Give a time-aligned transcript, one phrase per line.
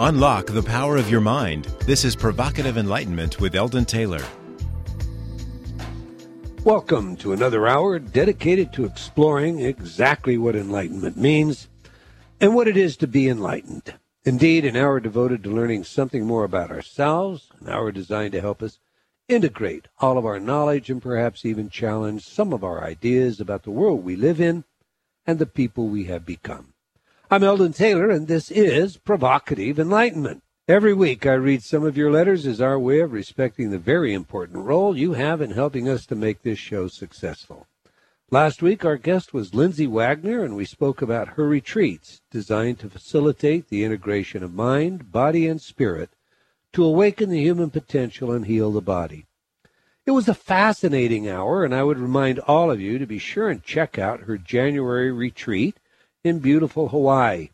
[0.00, 1.66] Unlock the power of your mind.
[1.86, 4.24] This is Provocative Enlightenment with Eldon Taylor.
[6.64, 11.68] Welcome to another hour dedicated to exploring exactly what enlightenment means
[12.40, 13.94] and what it is to be enlightened.
[14.24, 18.64] Indeed, an hour devoted to learning something more about ourselves, an hour designed to help
[18.64, 18.80] us
[19.28, 23.70] integrate all of our knowledge and perhaps even challenge some of our ideas about the
[23.70, 24.64] world we live in
[25.24, 26.73] and the people we have become.
[27.30, 30.42] I'm Eldon Taylor, and this is Provocative Enlightenment.
[30.68, 34.12] Every week I read some of your letters as our way of respecting the very
[34.12, 37.66] important role you have in helping us to make this show successful.
[38.30, 42.90] Last week our guest was Lindsay Wagner, and we spoke about her retreats designed to
[42.90, 46.10] facilitate the integration of mind, body, and spirit
[46.74, 49.24] to awaken the human potential and heal the body.
[50.04, 53.48] It was a fascinating hour, and I would remind all of you to be sure
[53.48, 55.78] and check out her January retreat
[56.24, 57.50] in beautiful Hawaii.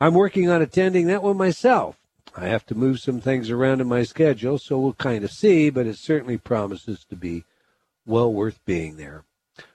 [0.00, 1.96] I'm working on attending that one myself.
[2.36, 5.70] I have to move some things around in my schedule, so we'll kind of see,
[5.70, 7.44] but it certainly promises to be
[8.04, 9.22] well worth being there.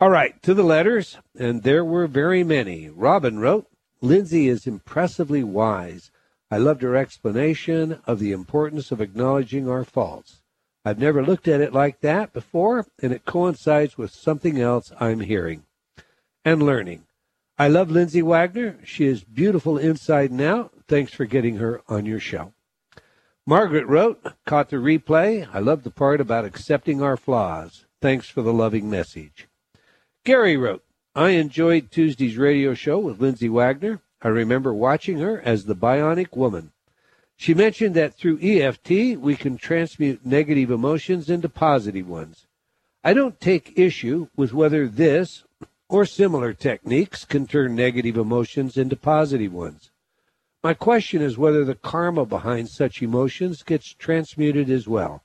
[0.00, 2.88] All right, to the letters, and there were very many.
[2.88, 3.66] Robin wrote,
[4.00, 6.10] Lindsay is impressively wise.
[6.50, 10.37] I loved her explanation of the importance of acknowledging our faults.
[10.84, 15.20] I've never looked at it like that before, and it coincides with something else I'm
[15.20, 15.64] hearing
[16.44, 17.04] and learning.
[17.58, 18.78] I love Lindsay Wagner.
[18.84, 20.72] She is beautiful inside and out.
[20.86, 22.52] Thanks for getting her on your show.
[23.46, 25.48] Margaret wrote, caught the replay.
[25.52, 27.86] I love the part about accepting our flaws.
[28.00, 29.48] Thanks for the loving message.
[30.24, 34.00] Gary wrote, I enjoyed Tuesday's radio show with Lindsay Wagner.
[34.22, 36.72] I remember watching her as the bionic woman.
[37.40, 42.48] She mentioned that through EFT, we can transmute negative emotions into positive ones.
[43.04, 45.44] I don't take issue with whether this
[45.88, 49.92] or similar techniques can turn negative emotions into positive ones.
[50.64, 55.22] My question is whether the karma behind such emotions gets transmuted as well.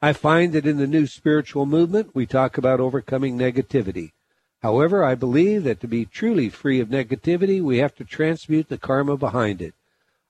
[0.00, 4.12] I find that in the new spiritual movement, we talk about overcoming negativity.
[4.62, 8.78] However, I believe that to be truly free of negativity, we have to transmute the
[8.78, 9.74] karma behind it.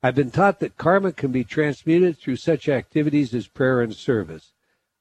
[0.04, 4.52] I've been taught that karma can be transmuted through such activities as prayer and service.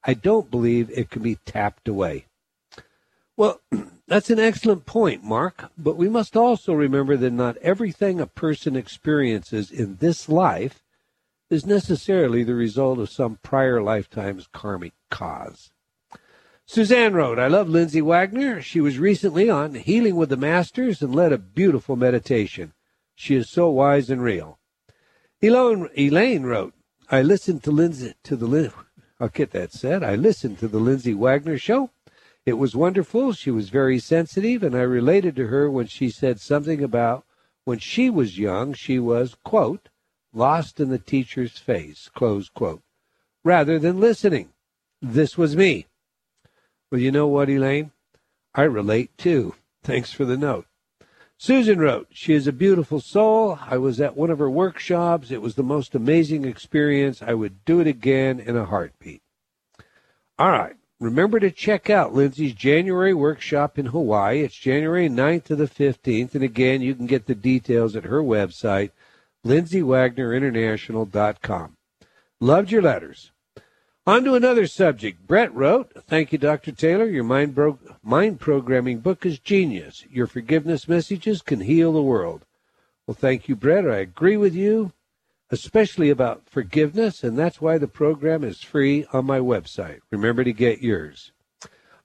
[0.06, 2.28] I don't believe it can be tapped away.
[3.36, 3.60] Well,
[4.08, 8.78] that's an excellent point, Mark, but we must also remember that not everything a person
[8.78, 10.82] experiences in this life
[11.50, 15.74] is necessarily the result of some prior lifetime's karmic cause.
[16.66, 18.62] Suzanne wrote, I love Lindsay Wagner.
[18.62, 22.72] She was recently on Healing with the Masters and led a beautiful meditation.
[23.16, 24.60] She is so wise and real.
[25.44, 26.74] Elaine, Elaine wrote,
[27.12, 28.74] I listened to Lindsay to the
[29.20, 30.02] I'll get that said.
[30.02, 31.90] I listened to the Lindsay Wagner show.
[32.46, 33.34] It was wonderful.
[33.34, 37.26] She was very sensitive, and I related to her when she said something about
[37.66, 39.90] when she was young, she was, quote,
[40.32, 42.82] lost in the teacher's face, close quote,
[43.44, 44.54] rather than listening.
[45.02, 45.88] This was me.
[46.90, 47.92] Well, you know what, Elaine?
[48.56, 49.56] I relate too.
[49.84, 50.68] Thanks for the note.
[51.44, 53.60] Susan wrote, She is a beautiful soul.
[53.60, 55.30] I was at one of her workshops.
[55.30, 57.22] It was the most amazing experience.
[57.22, 59.22] I would do it again in a heartbeat.
[60.40, 60.78] All right.
[61.02, 64.40] Remember to check out Lindsay's January workshop in Hawaii.
[64.40, 66.34] It's January 9th to the 15th.
[66.34, 68.92] And again, you can get the details at her website,
[69.46, 71.78] lindsaywagnerinternational.com.
[72.40, 73.33] Loved your letters.
[74.06, 75.26] On to another subject.
[75.28, 76.74] Brett wrote, Thank you, Dr.
[76.74, 77.06] Taylor.
[77.06, 80.04] Your mind, bro- mind programming book is genius.
[80.12, 82.44] Your forgiveness messages can heal the world.
[83.08, 83.88] Well, thank you, Brett.
[83.88, 84.92] I agree with you,
[85.52, 90.00] especially about forgiveness, and that's why the program is free on my website.
[90.12, 91.32] Remember to get yours.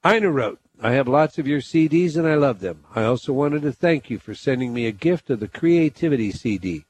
[0.06, 2.84] Ina wrote, I have lots of your CDs and I love them.
[2.94, 6.84] I also wanted to thank you for sending me a gift of the Creativity CD.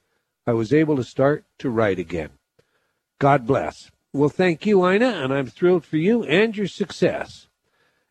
[0.46, 2.30] I was able to start to write again.
[3.18, 3.90] God bless.
[4.12, 7.46] Well, thank you, Ina, and I'm thrilled for you and your success.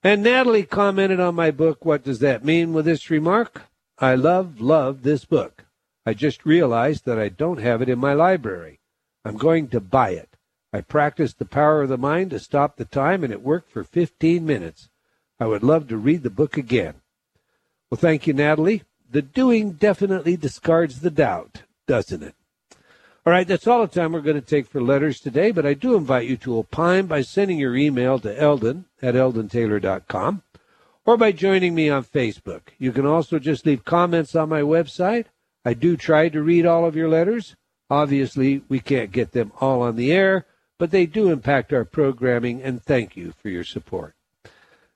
[0.03, 3.63] And Natalie commented on my book, What Does That Mean, with this remark
[3.99, 5.65] I love, love this book.
[6.05, 8.79] I just realized that I don't have it in my library.
[9.25, 10.29] I'm going to buy it.
[10.71, 13.83] I practiced the power of the mind to stop the time, and it worked for
[13.83, 14.89] 15 minutes.
[15.39, 16.95] I would love to read the book again.
[17.89, 18.83] Well, thank you, Natalie.
[19.09, 22.35] The doing definitely discards the doubt, doesn't it?
[23.27, 25.73] All right, that's all the time we're going to take for letters today, but I
[25.73, 30.43] do invite you to opine by sending your email to eldon at eldontaylor.com
[31.05, 32.69] or by joining me on Facebook.
[32.77, 35.25] You can also just leave comments on my website.
[35.65, 37.57] I do try to read all of your letters.
[37.89, 40.45] Obviously, we can't get them all on the air,
[40.79, 44.15] but they do impact our programming, and thank you for your support.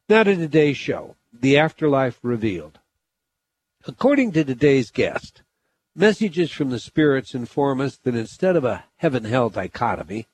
[0.07, 1.17] Now to today's show.
[1.33, 2.79] The Afterlife Revealed.
[3.85, 5.41] According to today's guest,
[5.95, 10.27] messages from the spirits inform us that instead of a heaven hell dichotomy,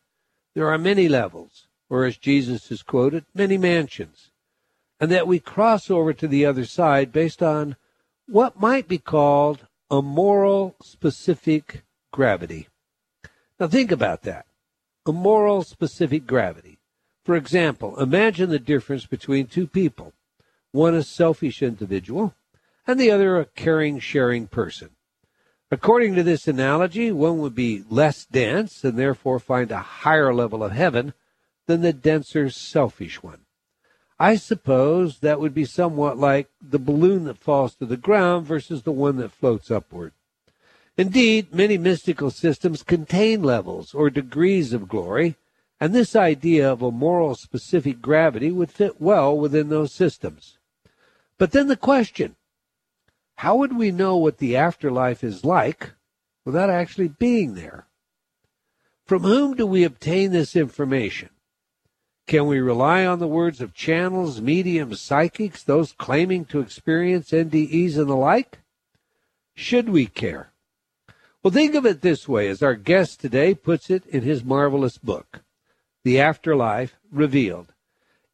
[0.53, 4.31] there are many levels, or as Jesus is quoted, many mansions,
[4.99, 7.75] and that we cross over to the other side based on
[8.27, 12.67] what might be called a moral specific gravity.
[13.59, 14.45] Now think about that.
[15.05, 16.77] A moral specific gravity.
[17.23, 20.13] For example, imagine the difference between two people.
[20.71, 22.35] One a selfish individual
[22.85, 24.89] and the other a caring, sharing person.
[25.69, 30.63] According to this analogy, one would be less dense and therefore find a higher level
[30.63, 31.13] of heaven
[31.65, 33.41] than the denser, selfish one.
[34.17, 38.83] I suppose that would be somewhat like the balloon that falls to the ground versus
[38.83, 40.13] the one that floats upward.
[40.95, 45.35] Indeed, many mystical systems contain levels or degrees of glory,
[45.81, 50.57] and this idea of a moral specific gravity would fit well within those systems.
[51.37, 52.36] But then the question
[53.37, 55.91] how would we know what the afterlife is like
[56.43, 57.85] without actually being there?
[59.05, 61.29] From whom do we obtain this information?
[62.25, 67.95] Can we rely on the words of channels, mediums, psychics, those claiming to experience NDEs
[67.95, 68.59] and the like?
[69.55, 70.51] Should we care?
[71.43, 74.97] Well, think of it this way, as our guest today puts it in his marvelous
[74.97, 75.43] book,
[76.03, 77.71] The Afterlife Revealed.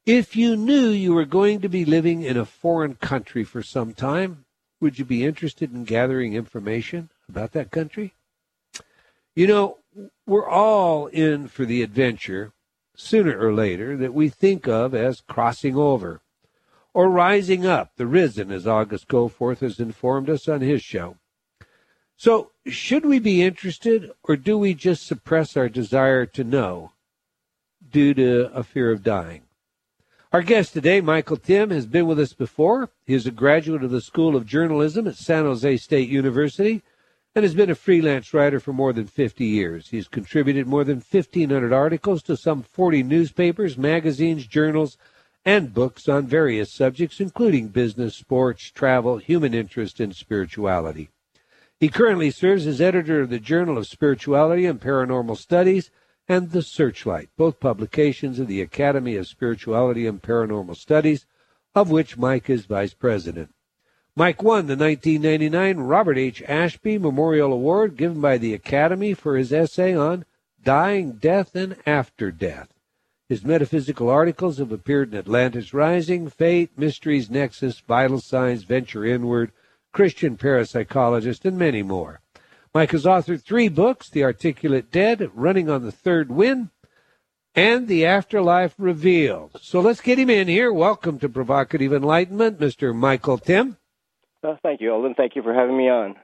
[0.05, 3.93] If you knew you were going to be living in a foreign country for some
[3.93, 4.42] time,
[4.83, 8.13] would you be interested in gathering information about that country?
[9.33, 9.77] You know,
[10.27, 12.51] we're all in for the adventure,
[12.93, 16.19] sooner or later, that we think of as crossing over
[16.93, 21.15] or rising up, the risen, as August Goforth has informed us on his show.
[22.17, 26.91] So, should we be interested, or do we just suppress our desire to know
[27.89, 29.43] due to a fear of dying?
[30.33, 32.89] Our guest today, Michael Tymn, has been with us before.
[33.05, 36.81] He is a graduate of the School of Journalism at San Jose State University
[37.35, 39.89] and has been a freelance writer for more than 50 years.
[39.89, 44.97] He's contributed more than 1,500 articles to some 40 newspapers, magazines, journals,
[45.45, 51.09] and books on various subjects, including business, sports, travel, human interest, and spirituality.
[51.79, 55.91] He currently serves as editor of the Journal of Spirituality and Paranormal Studies
[56.27, 61.25] and The Searchlight, both publications of the Academy of Spirituality and Paranormal Studies,
[61.75, 63.53] of which Mike is vice president.
[64.15, 66.41] Mike won the 1999 Robert H.
[66.43, 70.23] Ashby Memorial Award given by the Academy for his essay on
[70.63, 72.73] Dying, Death, and After Death.
[73.27, 79.51] His metaphysical articles have appeared in Atlantis Rising, Fate, Mysteries Nexus, Vital Signs, Venture Inward,
[79.91, 82.21] Christian Parapsychologist, and many more.
[82.73, 86.69] Mike has authored three books The Articulate Dead, Running on the Third Wind,
[87.53, 89.59] and The Afterlife Revealed.
[89.61, 90.73] So let's get him in here.
[90.73, 92.95] Welcome to Provocative Enlightenment, Mr.
[92.95, 93.77] Michael Tymn.
[94.43, 95.13] Uh, thank you, Eldon.
[95.13, 96.15] Thank you for having me on.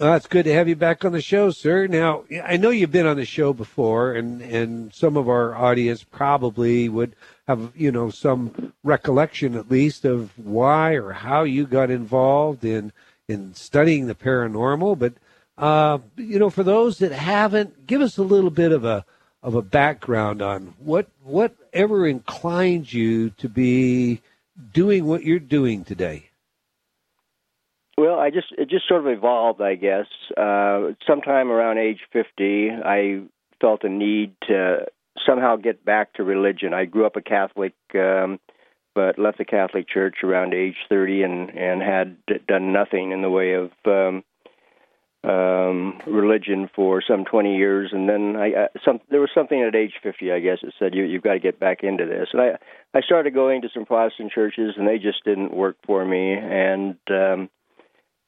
[0.00, 1.88] Uh, it's good to have you back on the show, sir.
[1.88, 6.04] Now, I know you've been on the show before, and, and some of our audience
[6.04, 7.16] probably would
[7.48, 12.92] have, you know, some recollection at least of why or how you got involved in
[13.26, 14.96] in studying the paranormal.
[14.96, 15.14] But
[15.60, 19.04] uh, you know, for those that haven't, give us a little bit of a
[19.42, 24.20] of a background on what whatever inclined you to be
[24.72, 26.30] doing what you're doing today.
[27.96, 30.06] Well, I just it just sort of evolved, I guess.
[30.34, 33.22] Uh, sometime around age fifty, I
[33.60, 34.86] felt a need to
[35.26, 36.72] somehow get back to religion.
[36.72, 38.40] I grew up a Catholic, um,
[38.94, 42.16] but left the Catholic Church around age thirty, and and had
[42.48, 44.24] done nothing in the way of um,
[45.22, 49.74] um, religion for some 20 years, and then I uh, some there was something at
[49.74, 52.28] age 50, I guess, that said you you've got to get back into this.
[52.32, 52.58] And I
[52.94, 56.32] I started going to some Protestant churches, and they just didn't work for me.
[56.32, 57.50] And um,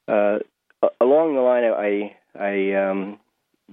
[0.06, 0.40] uh,
[1.00, 3.18] along the line, I I um,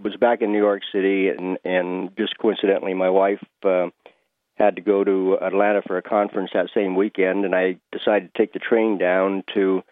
[0.02, 3.44] was back in New York City, and and just coincidentally, my wife.
[3.64, 3.88] Uh,
[4.56, 8.38] had to go to Atlanta for a conference that same weekend, and I decided to
[8.38, 9.84] take the train down to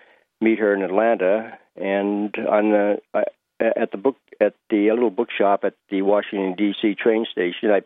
[0.41, 3.21] meet her in Atlanta and on the uh,
[3.59, 6.95] at the book at the little bookshop at the Washington D.C.
[6.95, 7.81] train station, I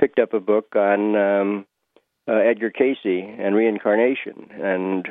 [0.00, 1.66] picked up a book on um,
[2.28, 5.06] uh, Edgar Cayce and reincarnation, and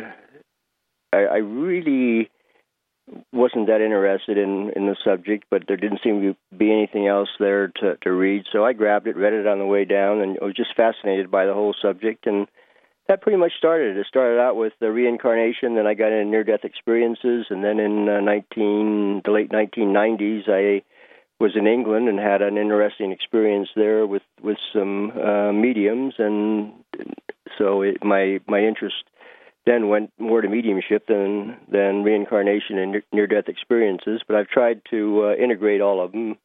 [1.11, 2.29] I, I really
[3.33, 7.29] wasn't that interested in in the subject, but there didn't seem to be anything else
[7.39, 10.37] there to to read, so I grabbed it, read it on the way down, and
[10.41, 12.47] I was just fascinated by the whole subject and
[13.09, 13.97] that pretty much started.
[13.97, 18.07] It started out with the reincarnation, then I got into near-death experiences, and then in
[18.07, 20.83] uh, 19 the late 1990s, I
[21.39, 26.73] was in England and had an interesting experience there with with some uh, mediums, and
[27.57, 29.03] so it, my my interest
[29.65, 34.21] then went more to mediumship than than reincarnation and near death experiences.
[34.27, 36.37] But I've tried to uh, integrate all of them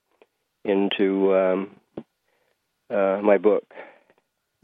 [0.64, 1.70] into um,
[2.88, 3.64] uh, my book.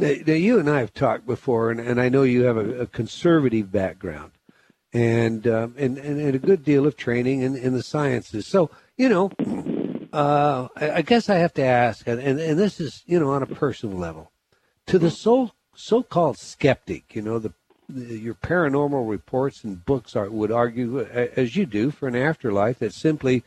[0.00, 2.86] Now, you and I have talked before, and, and I know you have a, a
[2.86, 4.32] conservative background
[4.94, 8.46] and, um, and, and and a good deal of training in, in the sciences.
[8.46, 9.30] So you know,
[10.12, 13.42] uh, I, I, guess I have to ask, and, and, this is you know on
[13.42, 14.32] a personal level,
[14.86, 17.52] to the so so-called skeptic, you know the
[17.94, 22.94] your paranormal reports and books are, would argue, as you do, for an afterlife that
[22.94, 23.42] simply,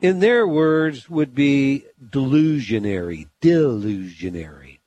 [0.00, 4.78] in their words, would be delusionary, delusionary.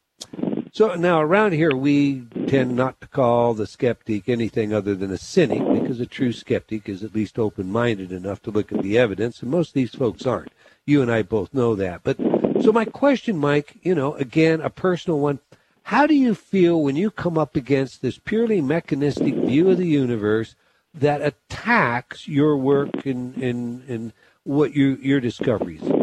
[0.73, 5.19] So now around here, we tend not to call the skeptic anything other than a
[5.19, 8.97] cynic because a true skeptic is at least open minded enough to look at the
[8.97, 10.51] evidence, and most of these folks aren't.
[10.87, 12.01] You and I both know that.
[12.03, 12.17] But
[12.63, 15.37] so my question, Mike, you know, again, a personal one.
[15.83, 19.85] How do you feel when you come up against this purely mechanistic view of the
[19.85, 20.55] universe
[20.91, 24.13] that attacks your work and and, and
[24.43, 26.02] what you, your discoveries?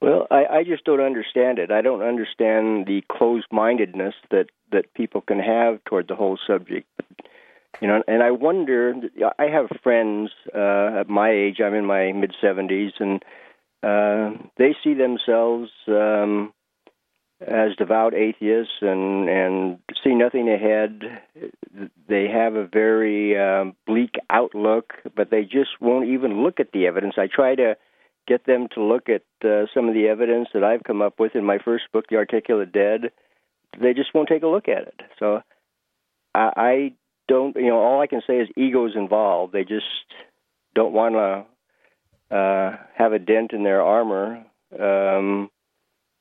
[0.00, 1.70] Well, I, I just don't understand it.
[1.70, 6.86] I don't understand the closed-mindedness that that people can have toward the whole subject.
[7.80, 8.94] You know, and I wonder.
[9.38, 11.60] I have friends uh, at my age.
[11.62, 13.22] I'm in my mid seventies, and
[13.82, 16.54] uh, they see themselves um,
[17.46, 21.02] as devout atheists and and see nothing ahead.
[22.08, 26.86] They have a very um, bleak outlook, but they just won't even look at the
[26.86, 27.14] evidence.
[27.18, 27.76] I try to
[28.30, 31.34] get them to look at uh, some of the evidence that I've come up with
[31.34, 33.10] in my first book, The Articulate Dead.
[33.80, 35.00] They just won't take a look at it.
[35.18, 35.40] So
[36.34, 36.92] I, I
[37.26, 39.52] don't, you know, all I can say is ego's involved.
[39.52, 39.86] They just
[40.74, 41.14] don't want
[42.30, 44.44] to uh, have a dent in their armor.
[44.78, 45.50] Um,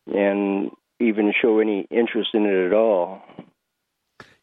[0.08, 3.22] and even show any interest in it at all.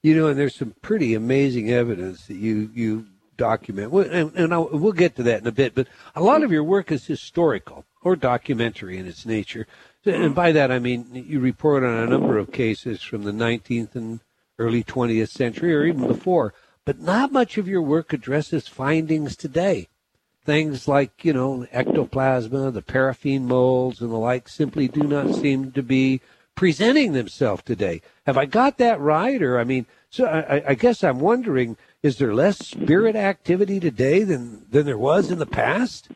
[0.03, 3.07] You know, and there's some pretty amazing evidence that you you
[3.37, 5.75] document, and, we'll get to that in a bit.
[5.75, 9.67] But a lot of your work is historical or documentary in its nature,
[10.05, 13.95] and by that I mean you report on a number of cases from the 19th
[13.95, 14.21] and
[14.59, 16.55] early 20th century, or even before.
[16.85, 19.89] But not much of your work addresses findings today.
[20.45, 25.73] Things like, you know, ectoplasma, the paraffin molds, and the like simply do not seem
[25.73, 26.21] to be
[26.57, 28.03] presenting themselves today.
[28.27, 29.41] Have I got that right?
[29.41, 34.25] Or I mean, so I, I guess I'm wondering: is there less spirit activity today
[34.25, 36.09] than than there was in the past?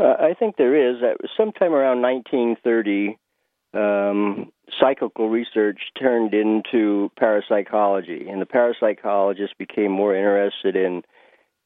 [0.00, 1.02] Uh, I think there is.
[1.02, 3.18] Uh, sometime around 1930,
[3.74, 11.02] um, psychical research turned into parapsychology, and the parapsychologists became more interested in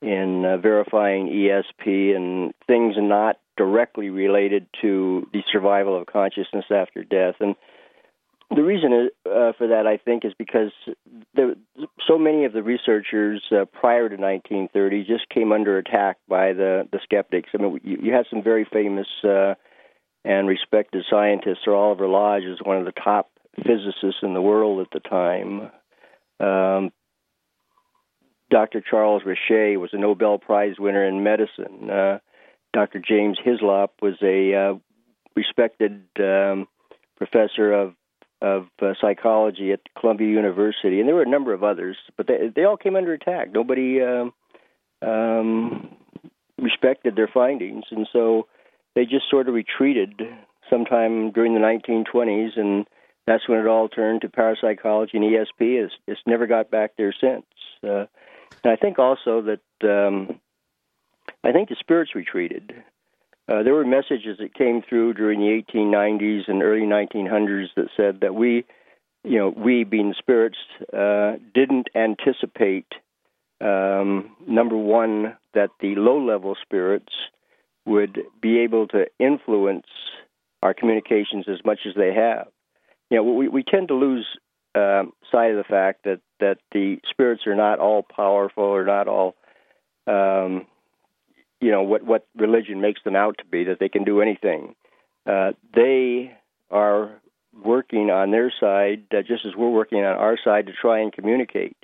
[0.01, 7.05] in uh, verifying ESP and things not directly related to the survival of consciousness after
[7.05, 7.37] death.
[7.39, 7.55] And
[8.55, 10.73] the reason uh, for that, I think, is because
[11.35, 11.55] there,
[12.07, 16.89] so many of the researchers uh, prior to 1930 just came under attack by the,
[16.93, 17.51] the skeptics.
[17.55, 19.55] I mean, you, you had some very famous uh,
[20.25, 21.61] and respected scientists.
[21.65, 25.71] Sir Oliver Lodge is one of the top physicists in the world at the time.
[26.41, 26.93] Um,
[28.51, 28.83] Dr.
[28.83, 31.91] Charles Richet was a Nobel Prize winner in medicine.
[31.91, 32.19] Uh,
[32.73, 33.01] Dr.
[33.01, 34.75] James Hyslop was a uh,
[35.35, 36.69] respected um,
[37.17, 37.95] professor of
[38.43, 42.51] of uh, psychology at Columbia University, and there were a number of others, but they
[42.55, 43.53] they all came under attack.
[43.53, 44.33] Nobody um,
[45.01, 45.97] um,
[46.59, 48.49] respected their findings, and so
[48.95, 50.21] they just sort of retreated
[50.69, 52.87] sometime during the 1920s, and
[53.27, 55.85] that's when it all turned to parapsychology and ESP.
[55.85, 57.47] It's, it's never got back there since.
[57.85, 58.07] Uh,
[58.65, 60.41] and I think also that um,
[61.45, 62.73] I think the spirits retreated.
[63.49, 68.21] Uh, there were messages that came through during the 1890s and early 1900s that said
[68.21, 68.65] that we,
[69.25, 70.59] you know, we being spirits,
[70.97, 72.87] uh, didn't anticipate
[73.61, 77.13] um, number one that the low-level spirits
[77.85, 79.87] would be able to influence
[80.63, 82.47] our communications as much as they have.
[83.11, 84.27] You know, we, we tend to lose
[84.75, 89.07] uh, sight of the fact that that the spirits are not all powerful or not
[89.07, 89.35] all
[90.07, 90.67] um,
[91.63, 94.75] you know what what religion makes them out to be that they can do anything.
[95.25, 96.37] Uh, they
[96.71, 97.21] are
[97.65, 101.13] working on their side uh, just as we're working on our side to try and
[101.13, 101.77] communicate.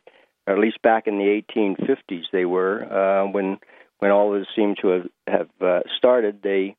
[0.46, 3.58] Or at least back in the 1850s, they were uh, when
[4.00, 6.40] when all this seemed to have have uh, started.
[6.42, 6.74] They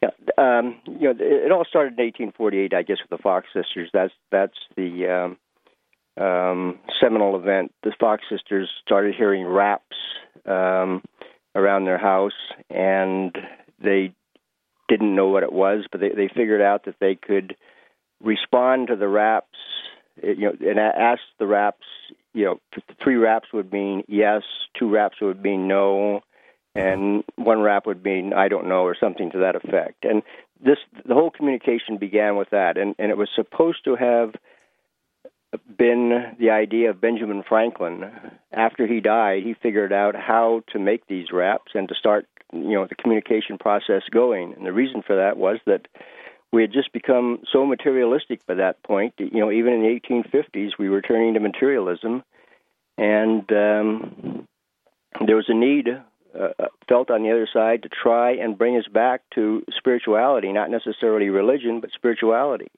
[0.00, 3.90] yeah, um, you know, it all started in 1848, I guess, with the Fox sisters.
[3.92, 5.08] That's that's the
[6.18, 7.72] um, um, seminal event.
[7.82, 9.96] The Fox sisters started hearing raps
[10.46, 11.02] um,
[11.54, 12.32] around their house,
[12.70, 13.36] and
[13.82, 14.14] they
[14.88, 17.56] didn't know what it was, but they, they figured out that they could
[18.22, 19.58] respond to the raps,
[20.22, 21.84] eh, you know, and ask the raps,
[22.34, 22.60] you know,
[23.02, 24.42] three raps would mean yes,
[24.78, 26.20] two raps would mean no,
[26.74, 30.04] and one rap would mean I don't know or something to that effect.
[30.04, 30.22] And
[30.64, 34.34] this the whole communication began with that, and and it was supposed to have
[35.76, 38.10] been the idea of Benjamin Franklin.
[38.52, 42.74] After he died, he figured out how to make these raps and to start you
[42.74, 44.54] know the communication process going.
[44.54, 45.86] And the reason for that was that
[46.52, 49.14] we had just become so materialistic by that point.
[49.18, 52.22] You know, even in the 1850s, we were turning to materialism,
[52.96, 54.46] and um,
[55.24, 56.48] there was a need uh,
[56.88, 61.28] felt on the other side to try and bring us back to spirituality, not necessarily
[61.28, 62.68] religion, but spirituality.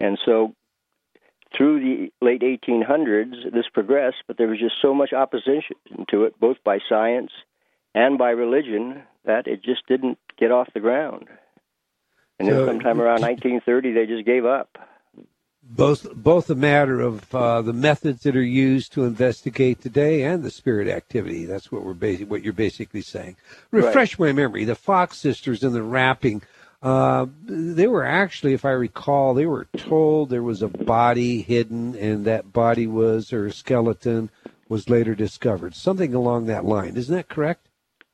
[0.00, 0.54] And so,
[1.56, 5.76] through the late 1800s, this progressed, but there was just so much opposition
[6.10, 7.30] to it, both by science
[7.94, 11.28] and by religion, that it just didn't get off the ground.
[12.38, 14.78] And so, then sometime around 1930, they just gave up.
[15.64, 20.42] Both, both a matter of uh, the methods that are used to investigate today and
[20.42, 21.44] the spirit activity.
[21.44, 23.36] That's what we're basic, what you're basically saying.
[23.70, 24.28] Refresh right.
[24.28, 24.64] my memory.
[24.64, 26.42] The Fox sisters and the rapping.
[26.82, 31.94] Uh, they were actually, if I recall, they were told there was a body hidden,
[31.94, 34.30] and that body was or skeleton
[34.68, 35.74] was later discovered.
[35.74, 36.96] Something along that line.
[36.96, 37.68] Isn't that correct?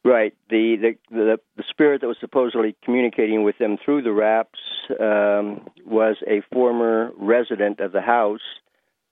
[0.05, 0.35] Right.
[0.49, 0.77] The,
[1.11, 4.59] the the the spirit that was supposedly communicating with them through the raps
[4.99, 8.41] um, was a former resident of the house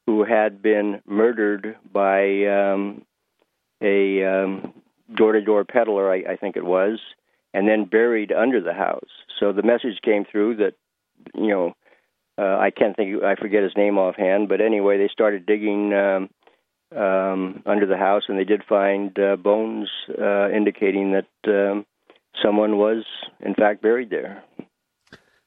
[0.07, 3.05] who had been murdered by um,
[3.83, 4.73] a um,
[5.15, 7.01] door-to-door peddler, I, I think it was,
[7.57, 9.09] and then buried under the house.
[9.41, 10.75] So the message came through that,
[11.35, 11.73] you know,
[12.39, 16.29] uh, I can't think, I forget his name offhand, but anyway, they started digging um,
[16.95, 19.89] um, under the house, and they did find uh, bones
[20.21, 21.87] uh, indicating that um,
[22.45, 23.05] someone was,
[23.41, 24.45] in fact, buried there.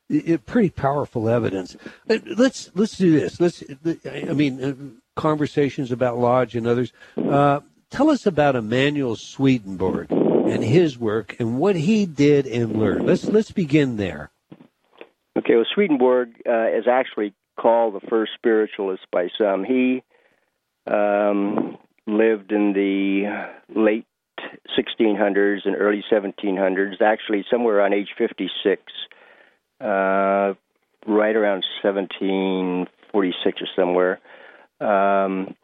[0.09, 1.77] It, pretty powerful evidence.
[2.09, 3.39] Uh, let's let's do this.
[3.39, 3.63] Let's.
[4.11, 4.73] I mean, uh,
[5.15, 6.91] conversations about lodge and others.
[7.15, 7.59] Uh,
[7.91, 10.09] tell us about Emanuel Swedenborg
[10.47, 13.05] and his work and what he did and learned.
[13.05, 14.31] Let's let's begin there.
[15.37, 15.55] Okay.
[15.55, 19.63] Well, Swedenborg uh, is actually called the first spiritualist by some.
[19.63, 20.03] He
[20.87, 24.05] um, lived in the late
[24.77, 28.81] 1600s and early 1700s, actually somewhere around age 56,
[29.81, 34.19] uh, right around 1746 or somewhere.
[34.79, 35.55] Um,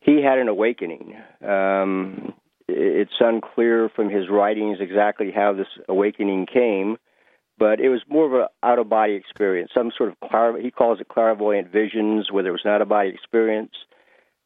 [0.00, 1.16] he had an awakening.
[1.42, 2.34] Um,
[2.68, 6.96] it's unclear from his writings exactly how this awakening came,
[7.58, 11.00] but it was more of an out of body experience, some sort of he calls
[11.00, 13.72] it clairvoyant visions, whether it was an out of body experience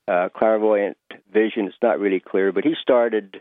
[0.09, 0.97] uh, clairvoyant
[1.33, 1.67] vision.
[1.67, 3.41] It's not really clear, but he started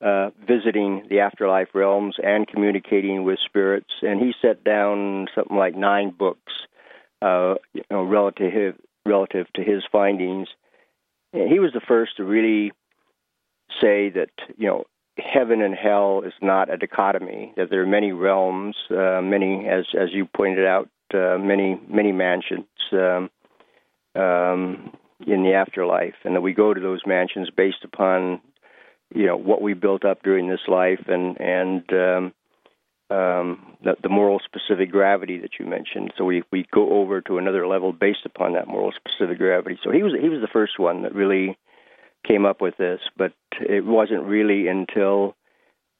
[0.00, 5.76] uh, visiting the afterlife realms and communicating with spirits, and he set down something like
[5.76, 6.52] nine books,
[7.22, 10.48] uh, you know, relative relative to his findings.
[11.32, 12.72] And he was the first to really
[13.80, 14.84] say that you know
[15.18, 19.86] heaven and hell is not a dichotomy; that there are many realms, uh, many, as
[19.98, 22.66] as you pointed out, uh, many many mansions.
[22.92, 23.30] Um,
[24.14, 24.92] um,
[25.26, 28.40] in the afterlife, and that we go to those mansions based upon
[29.14, 32.32] you know what we built up during this life and and um,
[33.10, 36.12] um, the, the moral specific gravity that you mentioned.
[36.16, 39.78] So we we go over to another level based upon that moral specific gravity.
[39.82, 41.58] So he was he was the first one that really
[42.26, 45.36] came up with this, but it wasn't really until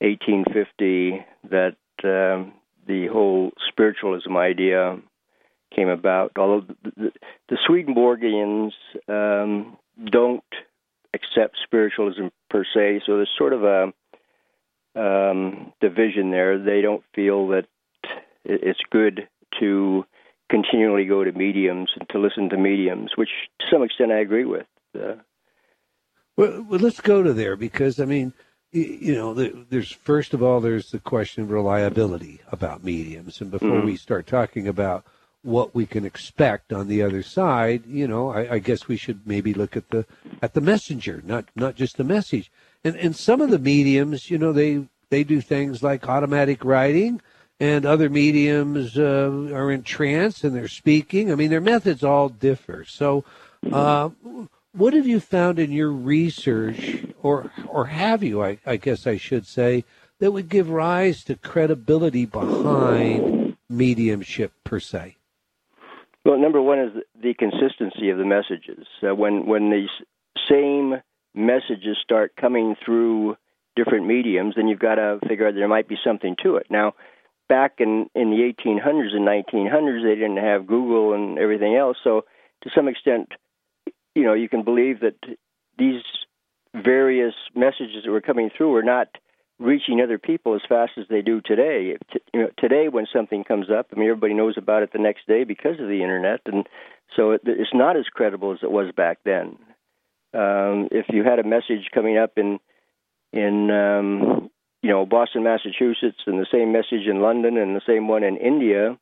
[0.01, 2.53] 1850 that um,
[2.87, 4.99] the whole spiritualism idea
[5.75, 6.33] came about.
[6.37, 7.13] Although the,
[7.49, 8.73] the Swedenborgians
[9.09, 10.45] um, don't
[11.15, 13.93] accept spiritualism per se, so there's sort of a
[14.95, 16.59] um, division there.
[16.59, 17.67] They don't feel that
[18.45, 19.29] it's good
[19.61, 20.05] to
[20.51, 23.31] continually go to mediums and to listen to mediums, which
[23.61, 24.67] to some extent I agree with.
[24.95, 25.15] Uh,
[26.37, 28.33] well, well, let's go to there because I mean,
[28.73, 33.69] you know, there's first of all there's the question of reliability about mediums, and before
[33.69, 33.87] mm-hmm.
[33.87, 35.05] we start talking about
[35.43, 39.27] what we can expect on the other side, you know, I, I, guess we should
[39.27, 40.07] maybe look at the
[40.41, 42.51] at the messenger, not not just the message.
[42.85, 47.21] And and some of the mediums, you know, they they do things like automatic writing,
[47.61, 51.31] and other mediums uh, are in trance and they're speaking.
[51.31, 52.85] I mean, their methods all differ.
[52.85, 53.25] So,
[53.71, 54.11] uh,
[54.73, 58.43] what have you found in your research, or or have you?
[58.43, 59.85] I, I guess I should say
[60.19, 65.17] that would give rise to credibility behind mediumship per se.
[66.25, 68.87] Well, number one is the consistency of the messages.
[69.03, 69.91] Uh, when when these
[70.49, 70.95] same
[71.35, 73.37] messages start coming through
[73.75, 76.67] different mediums, then you've got to figure out there might be something to it.
[76.71, 76.95] Now,
[77.49, 82.25] back in in the 1800s and 1900s, they didn't have Google and everything else, so
[82.63, 83.33] to some extent,
[84.15, 85.17] you know, you can believe that
[85.79, 86.03] these
[86.75, 89.09] various messages that were coming through were not
[89.59, 91.97] reaching other people as fast as they do today.
[92.35, 95.27] You know, today, when something comes up, I mean, everybody knows about it the next
[95.27, 96.67] day because of the internet, and
[97.17, 99.57] so it, it's not as credible as it was back then.
[100.35, 102.59] Um, if you had a message coming up in
[103.33, 104.51] in um,
[104.83, 108.37] you know Boston, Massachusetts, and the same message in London, and the same one in
[108.37, 108.99] India,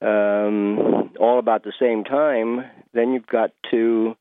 [0.00, 4.14] um, all about the same time, then you've got to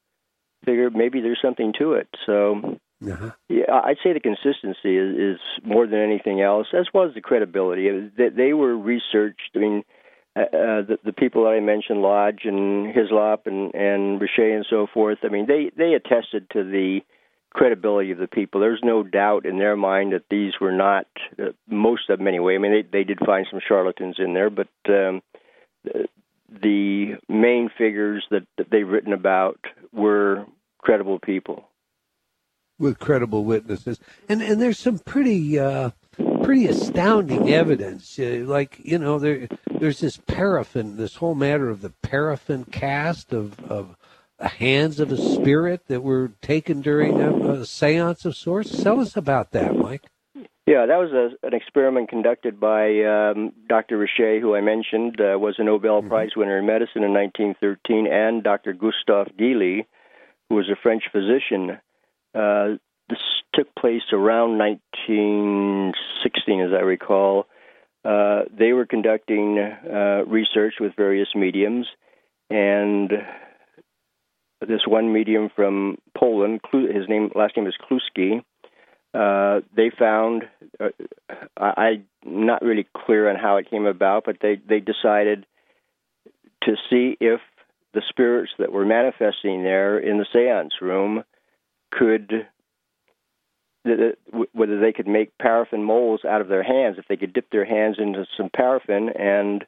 [0.68, 2.10] figure maybe there's something to it.
[2.26, 3.32] So uh-huh.
[3.48, 7.22] Yeah, I'd say the consistency is, is more than anything else, as well as the
[7.22, 8.10] credibility.
[8.18, 9.52] They, they were researched.
[9.56, 9.84] I mean,
[10.36, 14.66] uh, uh, the, the people that I mentioned, Lodge and Hyslop and and Richet and
[14.68, 15.20] so forth.
[15.24, 17.02] I mean, they they attested to the
[17.52, 18.62] credibility of the people.
[18.62, 21.06] There's no doubt in their mind that these were not
[21.40, 22.56] uh, most of them anyway.
[22.56, 25.22] I mean, they they did find some charlatans in there, but um,
[26.50, 29.60] the main figures that, that they've written about
[29.92, 30.46] were
[30.80, 31.70] credible people
[32.80, 35.92] with credible witnesses, and and there's some pretty uh,
[36.44, 38.18] pretty astounding evidence.
[38.20, 43.34] Uh, like you know, there there's this paraffin, this whole matter of the paraffin cast
[43.34, 43.96] of of
[44.40, 48.84] the hands of a spirit that were taken during a, a séance of sorts.
[48.84, 50.04] Tell us about that, Mike.
[50.68, 53.98] Yeah, that was a, an experiment conducted by um, Dr.
[53.98, 56.10] Richet, who I mentioned uh, was a Nobel mm-hmm.
[56.10, 58.74] Prize winner in medicine in 1913, and Dr.
[58.74, 59.86] Gustave Geley,
[60.50, 61.78] who was a French physician
[62.38, 62.78] uh,
[63.10, 63.20] this
[63.54, 67.48] took place around 1916, as I recall.
[68.04, 71.88] Uh, they were conducting uh, research with various mediums,
[72.50, 73.12] and
[74.62, 78.44] this one medium from Poland, his name last name is Kluski.
[79.14, 80.44] Uh, they found,
[80.80, 80.90] uh,
[81.58, 85.46] I, I'm not really clear on how it came about, but they they decided
[86.64, 87.40] to see if
[87.94, 91.24] the spirits that were manifesting there in the seance room
[91.92, 92.48] could
[94.52, 97.64] whether they could make paraffin moles out of their hands if they could dip their
[97.64, 99.64] hands into some paraffin and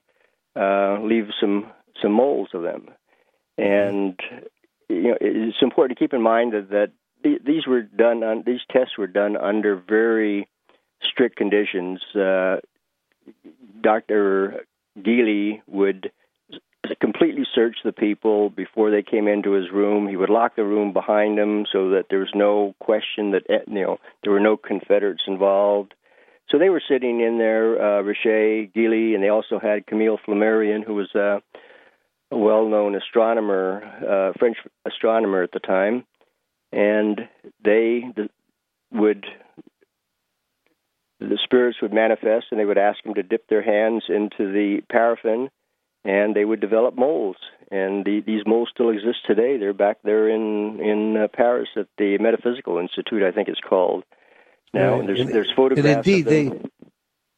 [0.59, 2.89] uh, leave some some molds of them.
[3.57, 4.19] And
[4.89, 6.69] you know, it's important to keep in mind that,
[7.23, 10.47] that these were done on these tests were done under very
[11.03, 11.99] strict conditions.
[12.15, 12.57] Uh,
[13.81, 14.65] Dr.
[14.97, 16.11] Geley would
[16.95, 20.07] completely search the people before they came into his room.
[20.07, 23.59] He would lock the room behind him so that there was no question that eh,
[23.67, 25.93] you know there were no Confederates involved.
[26.49, 30.95] So they were sitting in there, uh, Geley, and they also had Camille Flammarion, who
[30.95, 31.39] was uh,
[32.31, 36.05] a well-known astronomer, uh, French astronomer at the time,
[36.71, 37.21] and
[37.63, 38.03] they
[38.91, 39.25] would
[41.19, 44.81] the spirits would manifest, and they would ask them to dip their hands into the
[44.89, 45.49] paraffin
[46.03, 47.35] and they would develop moles.
[47.71, 49.57] And the, these moles still exist today.
[49.57, 54.03] They're back there in in uh, Paris at the Metaphysical Institute, I think it's called.
[54.73, 55.07] Now right.
[55.07, 55.87] there's and, there's photographs.
[55.87, 56.61] And indeed, they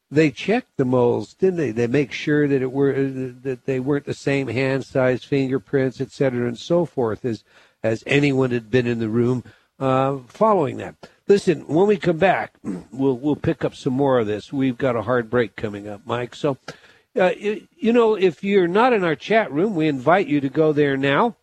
[0.10, 1.72] they checked the moles, didn't they?
[1.72, 6.12] They make sure that it were that they weren't the same hand size, fingerprints, et
[6.12, 7.44] cetera, and so forth as
[7.84, 9.44] as anyone had been in the room
[9.80, 10.96] uh, following that.
[11.28, 12.54] Listen, when we come back,
[12.92, 14.52] we'll we'll pick up some more of this.
[14.52, 16.36] We've got a hard break coming up, Mike.
[16.36, 16.58] So
[17.20, 20.72] uh, you know, if you're not in our chat room, we invite you to go
[20.72, 21.36] there now.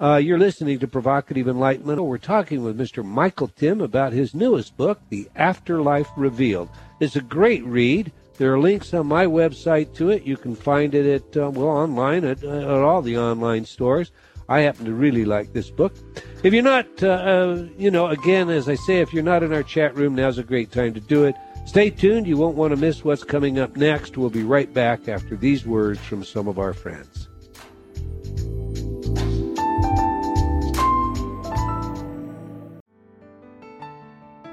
[0.00, 2.02] Uh, you're listening to Provocative Enlightenment.
[2.02, 3.04] We're talking with Mr.
[3.04, 6.68] Michael Tymn about his newest book, The Afterlife Revealed.
[6.98, 8.10] It's a great read.
[8.36, 10.24] There are links on my website to it.
[10.24, 14.10] You can find it at, uh, well, online at, uh, at all the online stores.
[14.48, 15.94] I happen to really like this book.
[16.42, 19.52] If you're not, uh, uh, you know, again, as I say, if you're not in
[19.52, 21.36] our chat room, now's a great time to do it.
[21.64, 22.26] Stay tuned.
[22.26, 24.16] You won't want to miss what's coming up next.
[24.18, 27.28] We'll be right back after these words from some of our friends.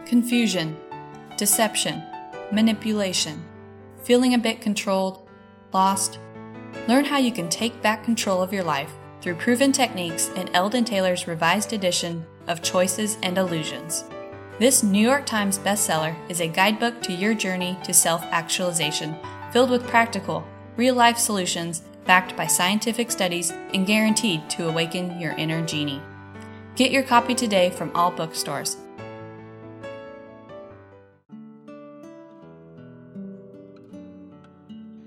[0.05, 0.75] Confusion,
[1.37, 2.01] deception,
[2.51, 3.43] manipulation,
[4.03, 5.27] feeling a bit controlled,
[5.73, 6.19] lost.
[6.87, 8.91] Learn how you can take back control of your life
[9.21, 14.03] through proven techniques in Eldon Taylor's revised edition of Choices and Illusions.
[14.59, 19.15] This New York Times bestseller is a guidebook to your journey to self actualization,
[19.53, 20.45] filled with practical,
[20.75, 26.01] real life solutions backed by scientific studies and guaranteed to awaken your inner genie.
[26.75, 28.75] Get your copy today from all bookstores.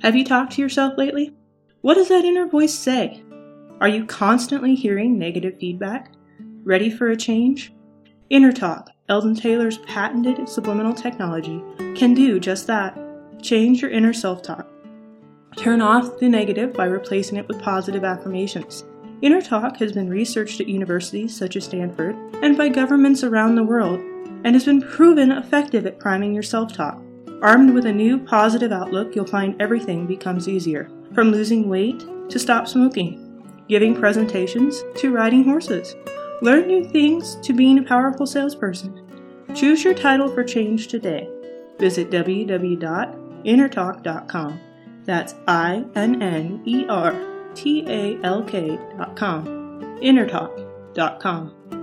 [0.00, 1.34] Have you talked to yourself lately?
[1.82, 3.22] What does that inner voice say?
[3.82, 6.10] Are you constantly hearing negative feedback?
[6.64, 7.74] Ready for a change?
[8.30, 11.62] Inner Talk Eldon Taylor's patented subliminal technology
[11.96, 12.98] can do just that
[13.42, 14.66] change your inner self talk.
[15.56, 18.84] Turn off the negative by replacing it with positive affirmations.
[19.20, 23.62] Inner Talk has been researched at universities such as Stanford and by governments around the
[23.62, 24.00] world
[24.44, 27.00] and has been proven effective at priming your self talk.
[27.42, 32.38] Armed with a new positive outlook, you'll find everything becomes easier from losing weight to
[32.38, 35.96] stop smoking, giving presentations to riding horses.
[36.42, 39.00] Learn new things to being a powerful salesperson.
[39.54, 41.28] Choose your title for change today.
[41.78, 44.60] Visit www.innertalk.com.
[45.04, 47.14] That's I N N E R
[47.54, 49.46] T A L K.com.
[50.02, 51.81] Innertalk.com.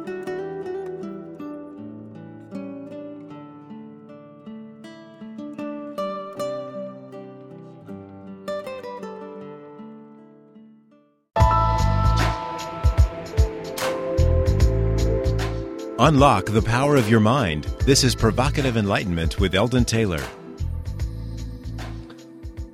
[16.09, 17.65] Unlock the power of your mind.
[17.85, 20.23] This is Provocative Enlightenment with Eldon Taylor.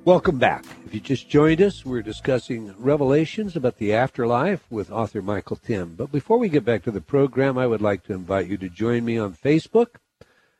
[0.06, 0.64] Welcome back.
[0.86, 5.96] If you just joined us, we're discussing revelations about the afterlife with author Michael Tymn.
[5.96, 8.70] But before we get back to the program, I would like to invite you to
[8.70, 9.96] join me on Facebook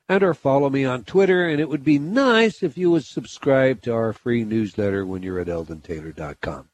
[0.07, 1.49] and or follow me on Twitter.
[1.49, 5.41] And it would be nice if you would subscribe to our free newsletter when you're
[5.41, 6.69] at eldontaylor.com.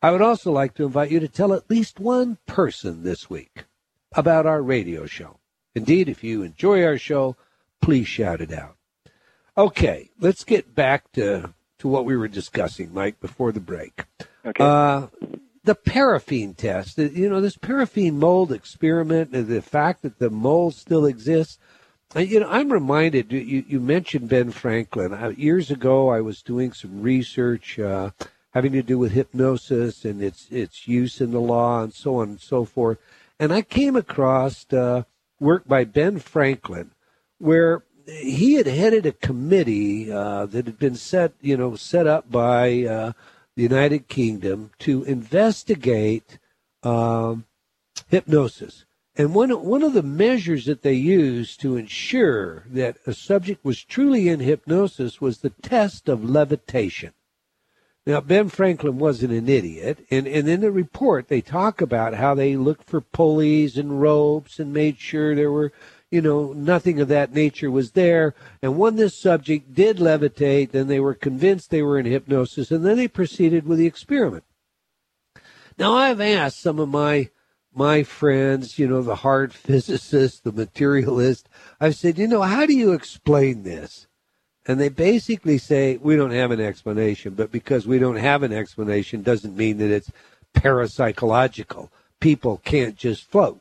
[0.00, 3.64] I would also like to invite you to tell at least one person this week
[4.16, 5.38] about our radio show.
[5.74, 7.36] Indeed, if you enjoy our show,
[7.80, 8.76] please shout it out.
[9.56, 14.04] Okay, let's get back to, to what we were discussing, Mike, before the break.
[14.44, 14.64] Okay.
[14.64, 15.06] Uh,
[15.64, 21.06] the paraffin test, you know, this paraffin mold experiment, the fact that the mold still
[21.06, 21.58] exists.
[22.14, 25.12] You know, I'm reminded, you, you mentioned Ben Franklin.
[25.12, 28.10] Uh, years ago, I was doing some research uh,
[28.50, 32.30] having to do with hypnosis and its, its use in the law and so on
[32.30, 32.98] and so forth.
[33.38, 35.04] And I came across uh,
[35.40, 36.92] work by Ben Franklin,
[37.38, 42.30] where he had headed a committee uh, that had been set, you know, set up
[42.30, 43.12] by uh,
[43.56, 46.38] the United Kingdom to investigate
[46.82, 47.46] um,
[48.08, 48.84] hypnosis.
[49.16, 53.82] And one one of the measures that they used to ensure that a subject was
[53.82, 57.12] truly in hypnosis was the test of levitation.
[58.06, 60.04] Now, Ben Franklin wasn't an idiot.
[60.10, 64.58] And, and in the report, they talk about how they looked for pulleys and ropes
[64.58, 65.72] and made sure there were,
[66.10, 68.34] you know, nothing of that nature was there.
[68.60, 72.84] And when this subject did levitate, then they were convinced they were in hypnosis, and
[72.84, 74.44] then they proceeded with the experiment.
[75.78, 77.30] Now, I've asked some of my
[77.76, 81.48] my friends, you know, the hard physicists, the materialist,
[81.80, 84.06] I've said, you know, how do you explain this?
[84.66, 88.52] And they basically say, we don't have an explanation, but because we don't have an
[88.52, 90.10] explanation doesn't mean that it's
[90.54, 91.90] parapsychological.
[92.20, 93.60] People can't just float.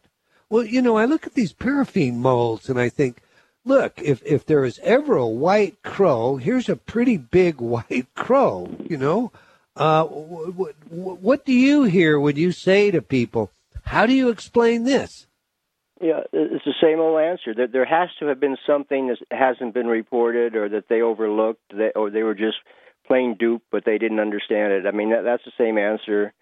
[0.50, 3.22] Well, you know, I look at these paraffin molds and I think,
[3.66, 8.70] look, if, if there is ever a white crow, here's a pretty big white crow,
[8.88, 9.32] you know.
[9.76, 13.52] Uh, what, what do you hear when you say to people,
[13.86, 15.26] how do you explain this?
[16.04, 17.54] Yeah, it's the same old answer.
[17.54, 21.62] That there has to have been something that hasn't been reported, or that they overlooked,
[21.70, 22.58] that, or they were just
[23.08, 24.86] plain duped, but they didn't understand it.
[24.86, 26.34] I mean, that, that's the same answer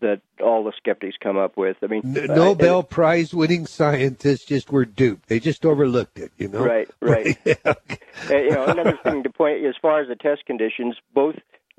[0.00, 1.76] that all the skeptics come up with.
[1.82, 5.28] I mean, Nobel I, Prize winning scientists just were duped.
[5.28, 6.64] They just overlooked it, you know.
[6.64, 7.36] Right, right.
[7.46, 7.98] okay.
[8.30, 11.36] you know, another thing to point as far as the test conditions, both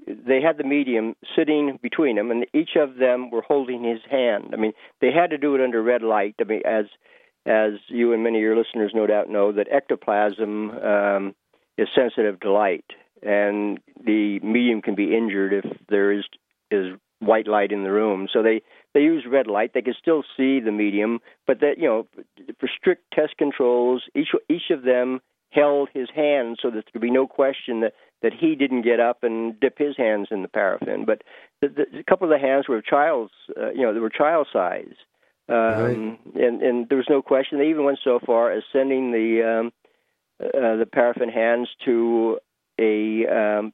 [0.07, 4.51] they had the medium sitting between them, and each of them were holding his hand.
[4.53, 6.35] I mean, they had to do it under red light.
[6.39, 6.85] I mean, as
[7.45, 11.35] as you and many of your listeners no doubt know, that ectoplasm um,
[11.77, 12.85] is sensitive to light,
[13.21, 16.23] and the medium can be injured if there is
[16.71, 18.27] is white light in the room.
[18.31, 18.61] So they
[18.93, 19.73] they use red light.
[19.73, 22.07] They can still see the medium, but that you know,
[22.59, 27.01] for strict test controls, each each of them held his hand so that there could
[27.01, 30.47] be no question that that he didn't get up and dip his hands in the
[30.47, 31.05] paraffin.
[31.05, 31.21] But
[31.61, 34.47] the, the, a couple of the hands were child's, uh, you know, they were child
[34.51, 34.95] size.
[35.47, 36.19] Um, right.
[36.35, 37.59] and, and there was no question.
[37.59, 39.71] They even went so far as sending the um,
[40.43, 42.39] uh, the paraffin hands to
[42.79, 43.73] a um,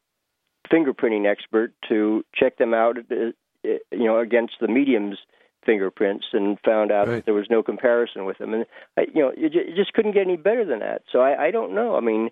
[0.71, 3.31] fingerprinting expert to check them out, uh,
[3.63, 5.17] you know, against the medium's
[5.65, 7.15] fingerprints, and found out right.
[7.15, 8.53] that there was no comparison with them.
[8.53, 8.65] And
[8.97, 11.03] I, you know, you, you just couldn't get any better than that.
[11.11, 11.95] So I, I don't know.
[11.95, 12.29] I mean,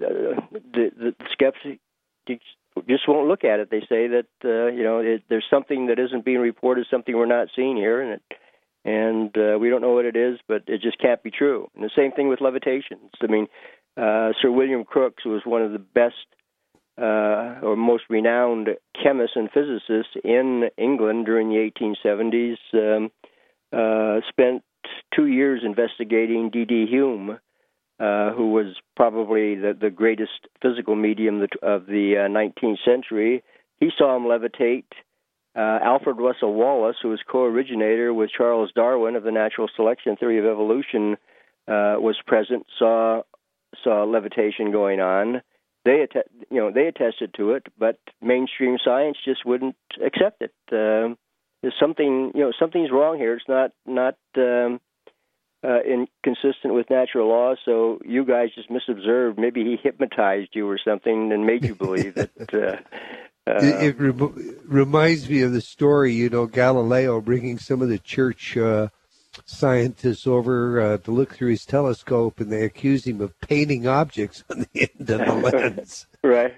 [0.00, 1.78] uh, the the skeptics
[2.88, 3.70] just won't look at it.
[3.70, 7.26] They say that uh, you know it, there's something that isn't being reported, something we're
[7.26, 8.22] not seeing here, and it
[8.84, 11.68] and uh, we don't know what it is, but it just can't be true.
[11.74, 13.10] And the same thing with levitations.
[13.22, 13.46] I mean,
[13.96, 16.16] uh, Sir William Crookes was one of the best
[16.98, 18.68] uh, or most renowned
[19.02, 22.56] chemists and physicists in England during the 1870s.
[22.74, 23.10] Um,
[23.72, 24.62] uh, spent
[25.14, 26.88] two years investigating D.D.
[26.92, 27.38] Home,
[27.98, 33.42] uh, who was probably the, the greatest physical medium of the uh, 19th century.
[33.80, 34.84] He saw him levitate
[35.54, 40.38] uh, Alfred Russel Wallace, who was co-originator with Charles Darwin of the natural selection theory
[40.38, 41.16] of evolution,
[41.68, 43.22] uh, was present, saw
[43.82, 45.42] saw levitation going on.
[45.84, 50.54] They att- you know they attested to it, but mainstream science just wouldn't accept it.
[50.70, 51.14] Uh,
[51.60, 53.34] there's something you know something's wrong here.
[53.34, 54.80] It's not not um,
[55.64, 57.58] uh, inconsistent with natural laws.
[57.64, 59.38] So you guys just misobserved.
[59.38, 62.30] Maybe he hypnotized you or something and made you believe that.
[62.52, 62.76] Uh,
[63.46, 67.88] uh, it, it rem- reminds me of the story, you know, Galileo bringing some of
[67.88, 68.88] the church uh,
[69.46, 74.44] scientists over uh, to look through his telescope, and they accuse him of painting objects
[74.50, 76.06] on the end of the lens.
[76.22, 76.54] right.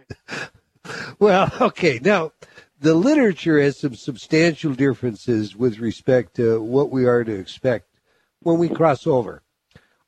[1.19, 2.01] well, okay.
[2.03, 2.33] Now,
[2.81, 7.89] the literature has some substantial differences with respect to what we are to expect
[8.41, 9.43] when we cross over.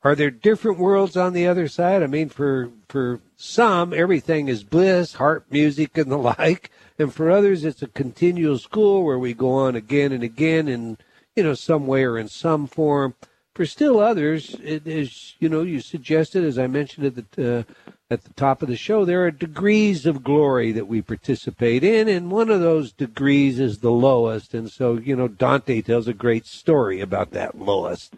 [0.03, 2.03] Are there different worlds on the other side?
[2.03, 7.31] I mean, for for some, everything is bliss, harp music, and the like, and for
[7.31, 10.97] others, it's a continual school where we go on again and again in
[11.35, 13.15] you know some way or in some form.
[13.55, 17.63] For still others, it is you know you suggested, as I mentioned at the uh,
[18.09, 22.07] at the top of the show, there are degrees of glory that we participate in,
[22.07, 24.53] and one of those degrees is the lowest.
[24.53, 28.13] And so, you know, Dante tells a great story about that lowest.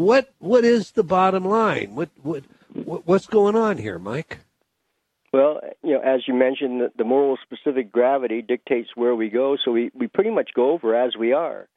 [0.00, 1.94] What what is the bottom line?
[1.94, 4.38] What what what's going on here, Mike?
[5.30, 9.70] Well, you know, as you mentioned, the, moral specific gravity dictates where we go, so
[9.70, 11.68] we, we pretty much go over as we are.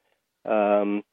[0.44, 1.04] Um,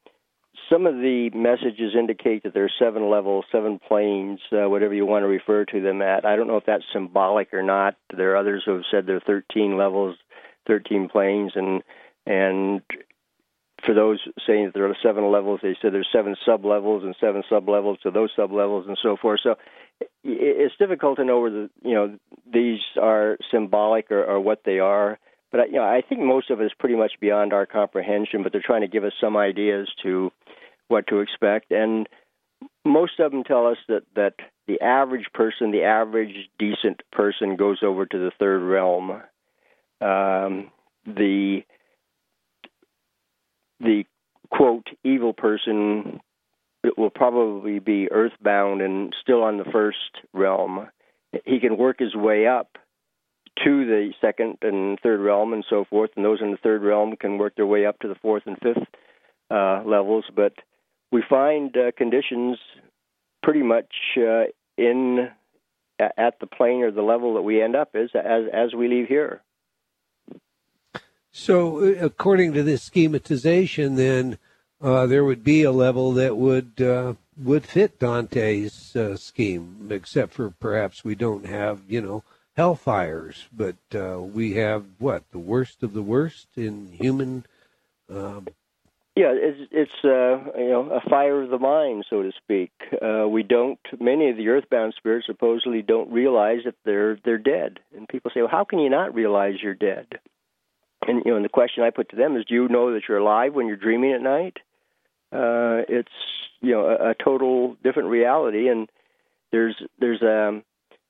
[0.69, 5.05] some of the messages indicate that there are seven levels, seven planes, uh, whatever you
[5.05, 6.25] want to refer to them at.
[6.25, 7.95] I don't know if that's symbolic or not.
[8.15, 10.15] There are others who have said there are 13 levels,
[10.65, 11.83] 13 planes, and
[12.25, 12.81] and
[13.85, 17.15] for those saying that there are seven levels, they said there's seven sub levels and
[17.19, 19.39] seven sub levels to those sub levels and so forth.
[19.43, 19.55] So
[20.23, 22.17] it's difficult to know whether you know
[22.51, 25.19] these are symbolic or, or what they are.
[25.51, 28.43] But you know, I think most of it is pretty much beyond our comprehension.
[28.43, 30.31] But they're trying to give us some ideas to
[30.87, 32.07] what to expect, and
[32.85, 34.35] most of them tell us that that
[34.67, 39.21] the average person, the average decent person, goes over to the third realm.
[40.01, 40.71] Um,
[41.05, 41.61] the
[43.81, 44.03] the
[44.51, 46.19] quote evil person
[46.97, 49.97] will probably be earthbound and still on the first
[50.33, 50.87] realm.
[51.45, 52.77] He can work his way up
[53.63, 57.15] to the second and third realm and so forth, and those in the third realm
[57.15, 58.87] can work their way up to the fourth and fifth
[59.49, 60.25] uh, levels.
[60.33, 60.53] But
[61.11, 62.57] we find uh, conditions
[63.43, 64.45] pretty much uh,
[64.77, 65.29] in
[65.99, 69.07] at the plane or the level that we end up is as as we leave
[69.07, 69.41] here.
[71.31, 74.37] So, uh, according to this schematization, then
[74.81, 80.33] uh, there would be a level that would uh, would fit Dante's uh, scheme, except
[80.33, 82.23] for perhaps we don't have, you know,
[82.57, 87.45] hellfires, but uh, we have what the worst of the worst in human.
[88.09, 88.47] Um,
[89.15, 92.71] yeah, it's it's uh, you know a fire of the mind, so to speak.
[93.29, 93.79] we don't.
[94.01, 98.41] Many of the earthbound spirits supposedly don't realize that they're they're dead, and people say,
[98.41, 100.19] "Well, how can you not realize you're dead?"
[101.07, 103.03] And you know, and the question I put to them is, do you know that
[103.07, 104.57] you're alive when you're dreaming at night?
[105.31, 106.11] Uh, it's
[106.61, 108.89] you know a, a total different reality, and
[109.51, 110.63] there's there's a um,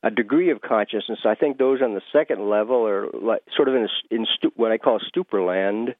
[0.04, 1.20] a degree of consciousness.
[1.26, 4.54] I think those on the second level are like sort of in a, in stu-
[4.56, 5.96] what I call stupor land.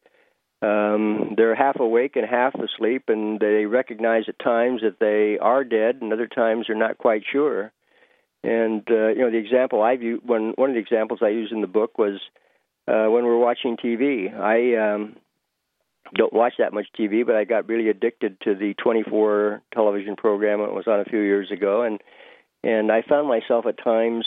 [0.64, 5.64] Um, they're half awake and half asleep, and they recognize at times that they are
[5.64, 7.72] dead, and other times they're not quite sure.
[8.44, 11.52] And uh, you know, the example I view one one of the examples I use
[11.52, 12.20] in the book was
[12.88, 14.34] uh, when we're watching TV.
[14.34, 15.16] I um,
[16.16, 20.62] don't watch that much TV, but I got really addicted to the 24 television program
[20.62, 22.00] it was on a few years ago, and
[22.64, 24.26] and I found myself at times,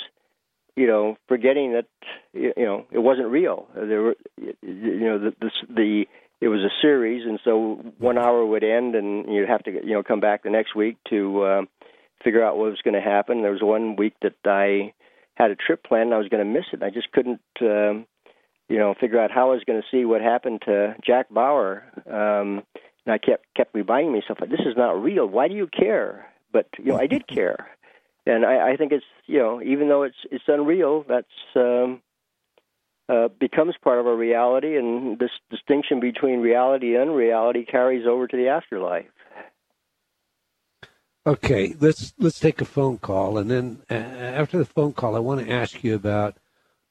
[0.77, 1.87] you know, forgetting that
[2.33, 3.69] you know it wasn't real.
[3.75, 6.05] There were, you know, the the, the
[6.40, 9.95] it was a series, and so one hour would end, and you'd have to you
[9.95, 11.62] know come back the next week to uh,
[12.23, 13.43] figure out what was going to happen.
[13.43, 14.95] There was one week that I
[15.35, 16.83] had a trip planned, and I was going to miss it.
[16.83, 17.40] I just couldn't.
[17.61, 18.07] Um,
[18.75, 21.85] you know, figure out how I was going to see what happened to Jack Bauer.
[22.11, 22.65] Um,
[23.07, 25.27] and I kept kept reminding myself, this is not real.
[25.27, 26.27] Why do you care?
[26.53, 27.69] But you know, I did care,
[28.27, 32.03] and I, I think it's you know, even though it's it's unreal, that's um,
[33.09, 38.27] uh, becomes part of our reality, and this distinction between reality and unreality carries over
[38.27, 39.07] to the afterlife.
[41.25, 45.21] Okay, let's let's take a phone call, and then uh, after the phone call, I
[45.21, 46.38] want to ask you about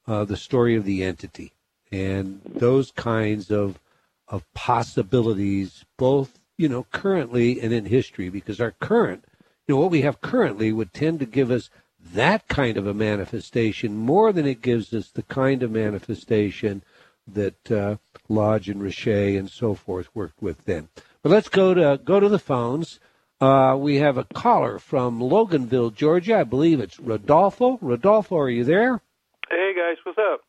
[0.07, 1.51] uh, the story of the entity
[1.93, 3.79] and those kinds of
[4.27, 9.23] of possibilities, both you know currently and in history, because our current,
[9.67, 11.69] you know, what we have currently would tend to give us
[12.13, 16.83] that kind of a manifestation more than it gives us the kind of manifestation
[17.27, 17.95] that uh,
[18.27, 20.89] Lodge and Richet and so forth worked with then.
[21.21, 22.99] But let's go to go to the phones.
[23.39, 26.39] Uh, we have a caller from Loganville, Georgia.
[26.39, 27.77] I believe it's Rodolfo.
[27.81, 28.99] Rodolfo, are you there?
[29.47, 30.41] Hey guys, what's up?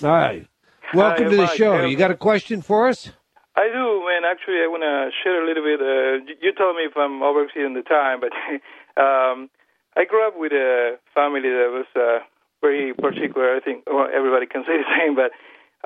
[0.00, 0.46] Hi.
[0.92, 1.56] Welcome Hi, to the Mike.
[1.56, 1.84] show.
[1.84, 3.10] You got a question for us?
[3.54, 4.26] I do, man.
[4.26, 5.78] Actually, I want to share a little bit.
[5.78, 8.34] Uh, you tell me if I'm overseeing the time, but
[9.00, 9.50] um,
[9.96, 12.26] I grew up with a family that was uh,
[12.60, 13.54] very particular.
[13.54, 15.30] I think well, everybody can say the same, but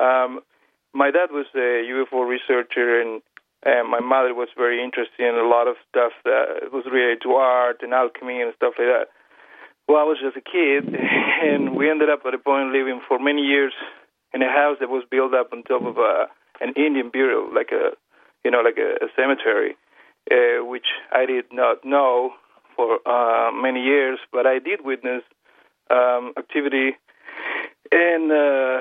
[0.01, 0.41] um,
[0.95, 3.21] my dad was a UFO researcher, and,
[3.61, 7.37] and my mother was very interested in a lot of stuff that was related to
[7.37, 9.13] art and alchemy and stuff like that.
[9.87, 10.97] Well, I was just a kid,
[11.45, 13.75] and we ended up at a point living for many years
[14.35, 16.27] in a house that was built up on top of a
[16.61, 17.91] an Indian burial, like a
[18.45, 19.77] you know like a, a cemetery,
[20.31, 22.33] uh, which I did not know
[22.77, 25.23] for uh, many years, but I did witness
[25.91, 26.97] um, activity
[27.93, 28.81] and uh,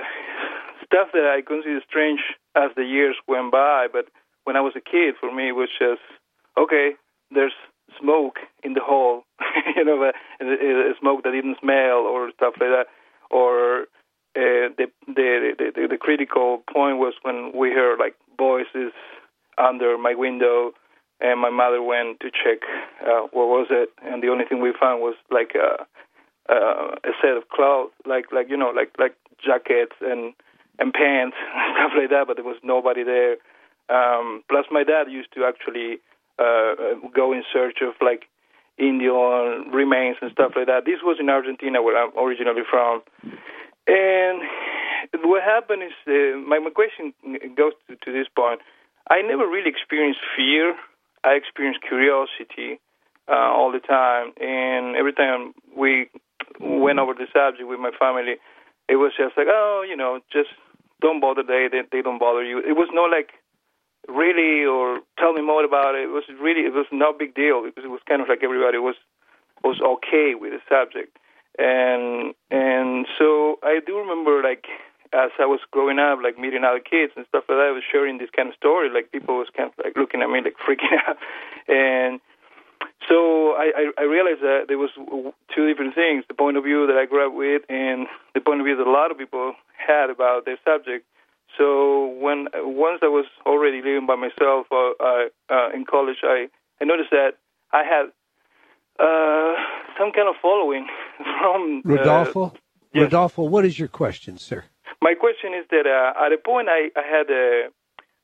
[0.86, 2.22] stuff that I consider strange
[2.56, 3.88] as the years went by.
[3.92, 4.08] But
[4.46, 6.02] when I was a kid, for me, it was just
[6.58, 6.92] okay.
[7.32, 7.54] There's
[8.00, 9.24] smoke in the hall,
[9.76, 12.86] you know, a, a smoke that didn't smell or stuff like that,
[13.30, 13.86] or
[14.36, 18.92] uh, the, the the the critical point was when we heard like voices
[19.58, 20.72] under my window,
[21.22, 22.60] and my mother went to check
[23.06, 25.86] uh, what was it, and the only thing we found was like a
[26.50, 30.34] uh, a set of clothes, like like you know like like jackets and
[30.80, 33.38] and pants and stuff like that, but there was nobody there.
[33.90, 36.00] Um, plus, my dad used to actually
[36.40, 38.26] uh, go in search of like
[38.78, 40.86] Indian remains and stuff like that.
[40.86, 43.02] This was in Argentina, where I'm originally from.
[43.88, 44.42] And
[45.24, 47.14] what happened is, uh, my, my question
[47.56, 48.62] goes to, to this point.
[49.10, 50.76] I never really experienced fear.
[51.24, 52.80] I experienced curiosity
[53.28, 56.10] uh, all the time, and every time we
[56.60, 58.36] went over the subject with my family,
[58.90, 60.50] it was just like, oh, you know, just
[61.02, 62.60] don't bother they they, they don't bother you.
[62.60, 63.32] It was not like
[64.08, 66.04] really or tell me more about it.
[66.04, 68.78] It was really it was no big deal because it was kind of like everybody
[68.78, 68.96] was
[69.64, 71.18] was okay with the subject,
[71.58, 74.66] and and so I do remember like
[75.14, 77.84] as I was growing up, like meeting other kids and stuff like that, I was
[77.86, 78.90] sharing this kind of story.
[78.90, 81.18] Like people was kind of like looking at me like freaking out,
[81.68, 82.20] and
[83.08, 84.90] so I, I, I realized that there was
[85.54, 88.60] two different things: the point of view that I grew up with, and the point
[88.60, 91.06] of view that a lot of people had about their subject.
[91.58, 96.50] So when once I was already living by myself uh, uh, in college, I,
[96.82, 97.38] I noticed that
[97.72, 98.10] I had
[99.00, 99.54] uh,
[99.98, 100.88] some kind of following
[101.40, 102.54] from Rodolfo?
[102.94, 103.04] yes.
[103.04, 104.64] Rodolfo, what is your question, sir?
[105.04, 107.68] my question is that uh, at a point I, I had a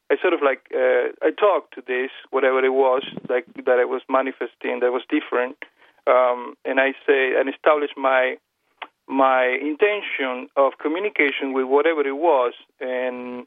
[0.10, 3.86] I sort of like uh, I talked to this whatever it was like that I
[3.86, 5.58] was manifesting that was different,
[6.08, 8.38] um, and I say and established my
[9.08, 13.46] my intention of communication with whatever it was, and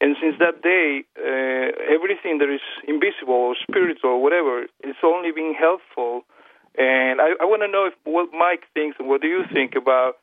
[0.00, 5.32] and since that day, uh, everything that is invisible or spiritual or whatever, it's only
[5.32, 6.22] been helpful.
[6.76, 9.74] And I, I want to know if what Mike thinks and what do you think
[9.76, 10.18] about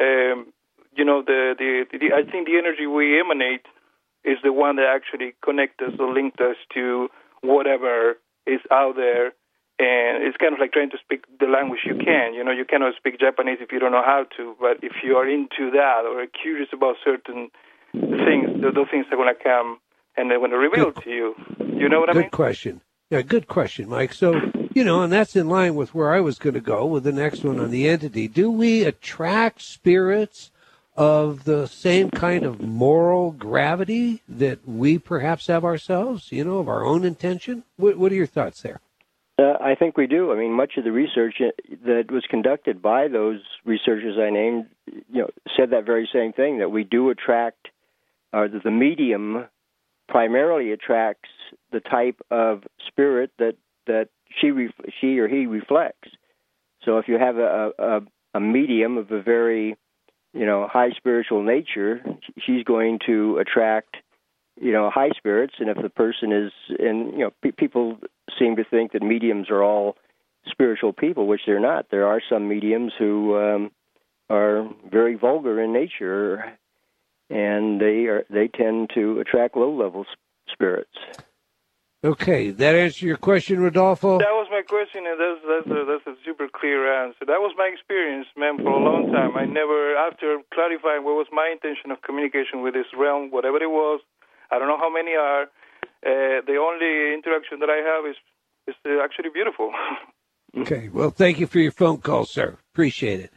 [0.00, 0.52] um,
[0.94, 3.66] you know the, the the I think the energy we emanate
[4.24, 7.08] is the one that actually connects us or links us to
[7.42, 9.32] whatever is out there
[9.78, 12.64] and it's kind of like trying to speak the language you can you know you
[12.64, 16.04] cannot speak Japanese if you don't know how to but if you are into that
[16.04, 17.48] or are curious about certain
[17.92, 19.78] things those things are going to come
[20.16, 21.34] and they're going to reveal to you
[21.76, 22.22] you know what I mean?
[22.24, 22.80] Good question.
[23.10, 24.12] Yeah, good question, Mike.
[24.12, 24.32] So,
[24.76, 27.10] you know, and that's in line with where I was going to go with the
[27.10, 28.28] next one on the entity.
[28.28, 30.50] Do we attract spirits
[30.94, 36.68] of the same kind of moral gravity that we perhaps have ourselves, you know, of
[36.68, 37.64] our own intention?
[37.78, 38.80] What, what are your thoughts there?
[39.38, 40.30] Uh, I think we do.
[40.30, 41.36] I mean, much of the research
[41.86, 46.58] that was conducted by those researchers I named, you know, said that very same thing
[46.58, 47.68] that we do attract,
[48.34, 49.46] or that the medium
[50.06, 51.30] primarily attracts
[51.72, 53.56] the type of spirit that
[53.86, 54.08] that
[54.40, 54.50] she
[55.00, 56.08] she or he reflects.
[56.84, 58.00] So if you have a, a
[58.34, 59.76] a medium of a very
[60.32, 62.02] you know high spiritual nature,
[62.44, 63.96] she's going to attract
[64.60, 65.54] you know high spirits.
[65.58, 67.98] And if the person is and you know pe- people
[68.38, 69.96] seem to think that mediums are all
[70.48, 71.86] spiritual people which they're not.
[71.90, 73.70] There are some mediums who um
[74.28, 76.56] are very vulgar in nature
[77.30, 80.04] and they are they tend to attract low level
[80.52, 80.96] spirits
[82.06, 84.18] Okay, that answer your question, Rodolfo?
[84.18, 87.26] That was my question, and that's that's a, that's a super clear answer.
[87.26, 89.36] That was my experience, man, for a long time.
[89.36, 93.70] I never, after clarifying what was my intention of communication with this realm, whatever it
[93.70, 94.00] was,
[94.52, 95.50] I don't know how many are.
[96.06, 98.16] Uh, the only interaction that I have is
[98.68, 99.72] is uh, actually beautiful.
[100.56, 100.88] Okay.
[100.88, 102.56] Well, thank you for your phone call, sir.
[102.72, 103.30] Appreciate it.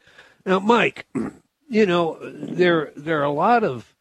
[0.46, 1.06] Now, Mike,
[1.68, 3.94] you know there there are a lot of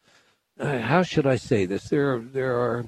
[0.57, 1.89] uh, how should I say this?
[1.89, 2.85] There there are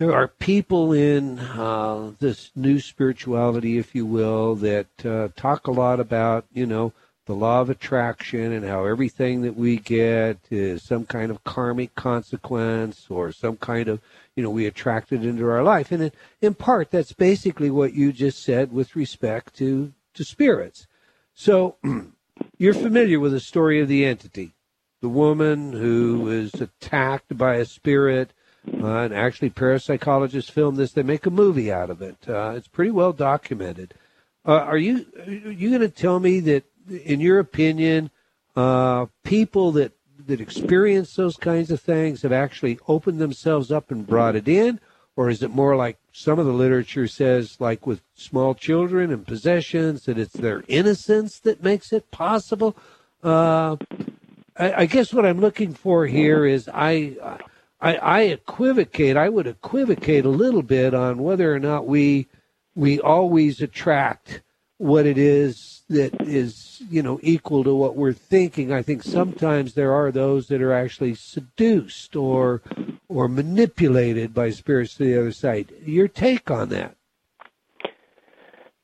[0.00, 5.70] there are people in uh, this new spirituality, if you will, that uh, talk a
[5.70, 6.94] lot about you know
[7.26, 11.94] the law of attraction and how everything that we get is some kind of karmic
[11.94, 14.00] consequence or some kind of
[14.34, 15.92] you know we attract it into our life.
[15.92, 20.86] And in, in part that's basically what you just said with respect to to spirits.
[21.34, 21.76] So
[22.56, 24.54] you're familiar with the story of the entity
[25.02, 28.32] the woman who is attacked by a spirit
[28.66, 30.92] uh, and actually parapsychologists film this.
[30.92, 32.16] They make a movie out of it.
[32.28, 33.94] Uh, it's pretty well documented.
[34.46, 38.10] Uh, are you are you going to tell me that in your opinion,
[38.56, 39.92] uh, people that
[40.26, 44.78] that experience those kinds of things have actually opened themselves up and brought it in,
[45.16, 49.26] or is it more like some of the literature says, like with small children and
[49.26, 52.76] possessions, that it's their innocence that makes it possible?
[53.22, 53.76] Uh,
[54.56, 57.16] I, I, guess what I'm looking for here is I,
[57.80, 59.16] I, I equivocate.
[59.16, 62.26] I would equivocate a little bit on whether or not we
[62.74, 64.42] we always attract
[64.78, 68.72] what it is that is you know equal to what we're thinking.
[68.72, 72.62] I think sometimes there are those that are actually seduced or
[73.08, 75.72] or manipulated by spirits to the other side.
[75.84, 76.96] Your take on that?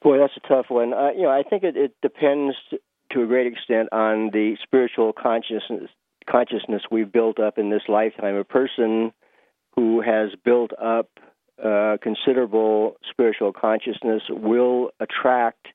[0.02, 0.94] Boy that's a tough one.
[0.94, 2.56] Uh, you know i think it, it depends
[3.12, 5.90] to a great extent on the spiritual consciousness
[6.28, 9.12] consciousness we've built up in this lifetime a person
[9.76, 11.08] who has built up
[11.62, 15.68] uh, considerable spiritual consciousness will attract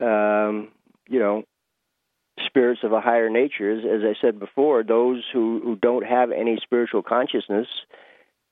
[0.00, 0.68] um,
[1.08, 1.44] you know,
[2.44, 3.70] spirits of a higher nature.
[3.70, 7.68] As, as I said before, those who, who don't have any spiritual consciousness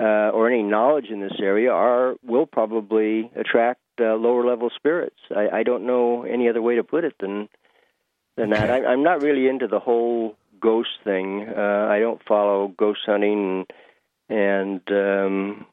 [0.01, 5.19] uh, or any knowledge in this area are will probably attract uh, lower level spirits.
[5.35, 7.49] I, I don't know any other way to put it than
[8.37, 8.71] than that.
[8.71, 11.47] I, I'm not really into the whole ghost thing.
[11.49, 13.67] Uh, I don't follow ghost hunting
[14.29, 15.67] and, and um,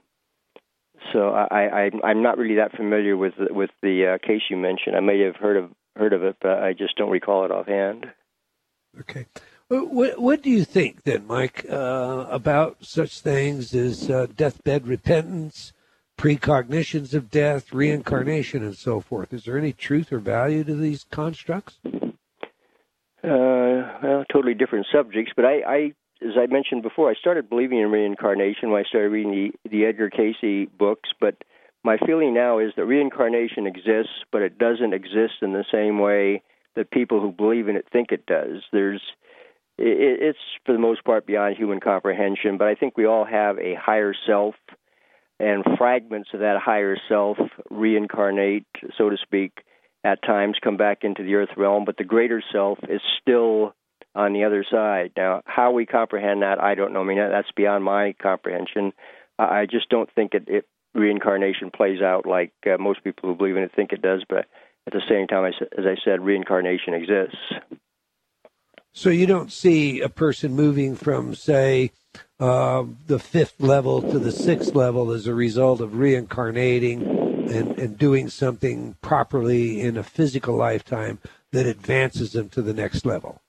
[1.13, 4.95] so I, I I'm not really that familiar with with the uh, case you mentioned.
[4.95, 8.07] I may have heard of heard of it, but I just don't recall it offhand.
[8.99, 9.25] Okay.
[9.69, 15.73] What, what do you think then, Mike, uh, about such things as uh, deathbed repentance,
[16.17, 19.31] precognitions of death, reincarnation, and so forth?
[19.31, 21.77] Is there any truth or value to these constructs?
[23.23, 27.79] Uh, well, totally different subjects, but I, I as I mentioned before, I started believing
[27.79, 31.35] in reincarnation when I started reading the, the Edgar Cayce books, but
[31.83, 36.43] my feeling now is that reincarnation exists, but it doesn't exist in the same way
[36.75, 38.63] that people who believe in it think it does.
[38.71, 39.01] There's
[39.77, 43.57] it, it's for the most part beyond human comprehension, but I think we all have
[43.57, 44.55] a higher self,
[45.39, 47.37] and fragments of that higher self
[47.69, 48.65] reincarnate,
[48.97, 49.63] so to speak,
[50.03, 53.73] at times come back into the earth realm, but the greater self is still
[54.15, 55.11] on the other side.
[55.15, 57.01] Now, how we comprehend that, I don't know.
[57.01, 58.93] I mean, that's beyond my comprehension.
[59.37, 63.55] I just don't think it, it reincarnation plays out like uh, most people who believe
[63.55, 64.23] in it think it does.
[64.27, 64.45] But
[64.87, 67.37] at the same time, as I said, reincarnation exists.
[68.91, 71.91] So you don't see a person moving from, say,
[72.39, 77.18] uh, the fifth level to the sixth level as a result of reincarnating
[77.49, 81.19] and, and doing something properly in a physical lifetime
[81.51, 83.41] that advances them to the next level.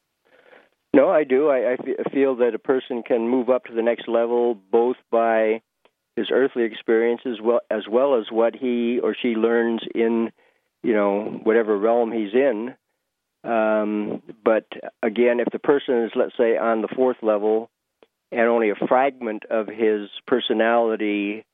[0.92, 1.48] No, I do.
[1.48, 5.62] I, I feel that a person can move up to the next level both by
[6.16, 10.30] his earthly experiences, well as well as what he or she learns in,
[10.82, 12.74] you know, whatever realm he's in.
[13.44, 14.66] Um, but
[15.02, 17.70] again, if the person is, let's say, on the fourth level,
[18.32, 21.44] and only a fragment of his personality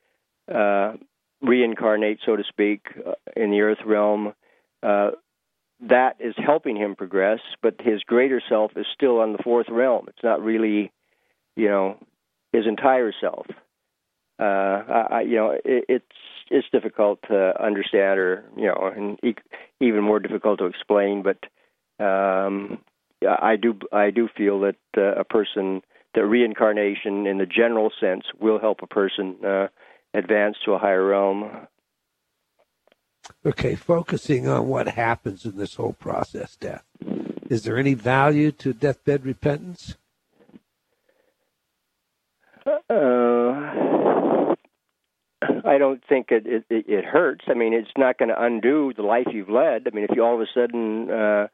[0.53, 0.93] uh,
[1.41, 4.33] reincarnate, so to speak, uh, in the earth realm,
[4.83, 5.11] uh,
[5.81, 10.05] that is helping him progress, but his greater self is still on the fourth realm.
[10.07, 10.91] It's not really,
[11.55, 11.97] you know,
[12.51, 13.45] his entire self.
[14.39, 16.05] Uh, I, you know, it, it's
[16.49, 19.41] it's difficult to understand, or you know, and e-
[19.79, 21.23] even more difficult to explain.
[21.23, 22.79] But um,
[23.27, 25.81] I do I do feel that uh, a person
[26.13, 29.67] that reincarnation, in the general sense, will help a person uh,
[30.13, 31.67] advance to a higher realm.
[33.45, 36.83] Okay, focusing on what happens in this whole process, death.
[37.49, 39.95] Is there any value to deathbed repentance?
[42.65, 44.55] Uh,
[45.65, 47.45] I don't think it, it it hurts.
[47.47, 49.87] I mean, it's not going to undo the life you've led.
[49.87, 51.47] I mean, if you all of a sudden, uh,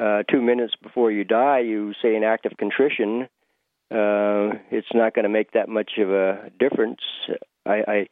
[0.00, 3.28] uh, two minutes before you die, you say an act of contrition,
[3.90, 7.00] uh, it's not going to make that much of a difference.
[7.68, 8.06] I, I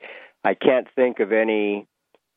[0.50, 1.86] I can't think of any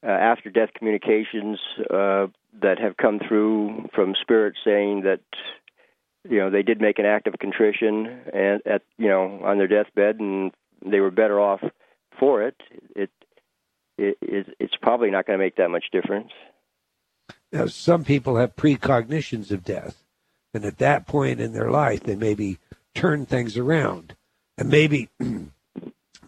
[0.03, 1.59] uh, after death communications
[1.89, 2.27] uh,
[2.61, 5.21] that have come through from spirits saying that
[6.27, 9.67] you know they did make an act of contrition and at you know on their
[9.67, 10.51] deathbed and
[10.85, 11.61] they were better off
[12.19, 12.55] for it.
[12.95, 13.09] It,
[13.97, 14.17] it
[14.59, 16.31] it's probably not going to make that much difference.
[17.51, 20.03] Now some people have precognitions of death
[20.53, 22.59] and at that point in their life they maybe
[22.95, 24.15] turn things around
[24.57, 25.09] and maybe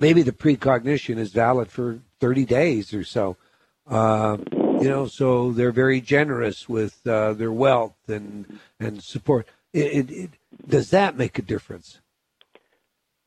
[0.02, 3.38] maybe the precognition is valid for 30 days or so
[3.88, 10.10] uh, you know so they're very generous with uh, their wealth and and support it,
[10.10, 10.30] it, it,
[10.68, 12.00] does that make a difference?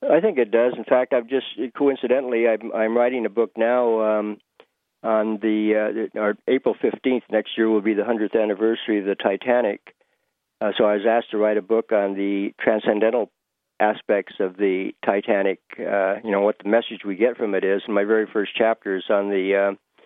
[0.02, 0.74] I think it does.
[0.76, 1.46] In fact, I've just
[1.76, 4.38] coincidentally, I'm, I'm writing a book now um,
[5.02, 9.14] on the uh, our April 15th next year will be the 100th anniversary of the
[9.14, 9.80] Titanic.
[10.60, 13.30] Uh, so I was asked to write a book on the transcendental
[13.80, 15.60] aspects of the Titanic.
[15.78, 17.82] Uh, you know what the message we get from it is.
[17.86, 20.04] And my very first chapter is on the uh,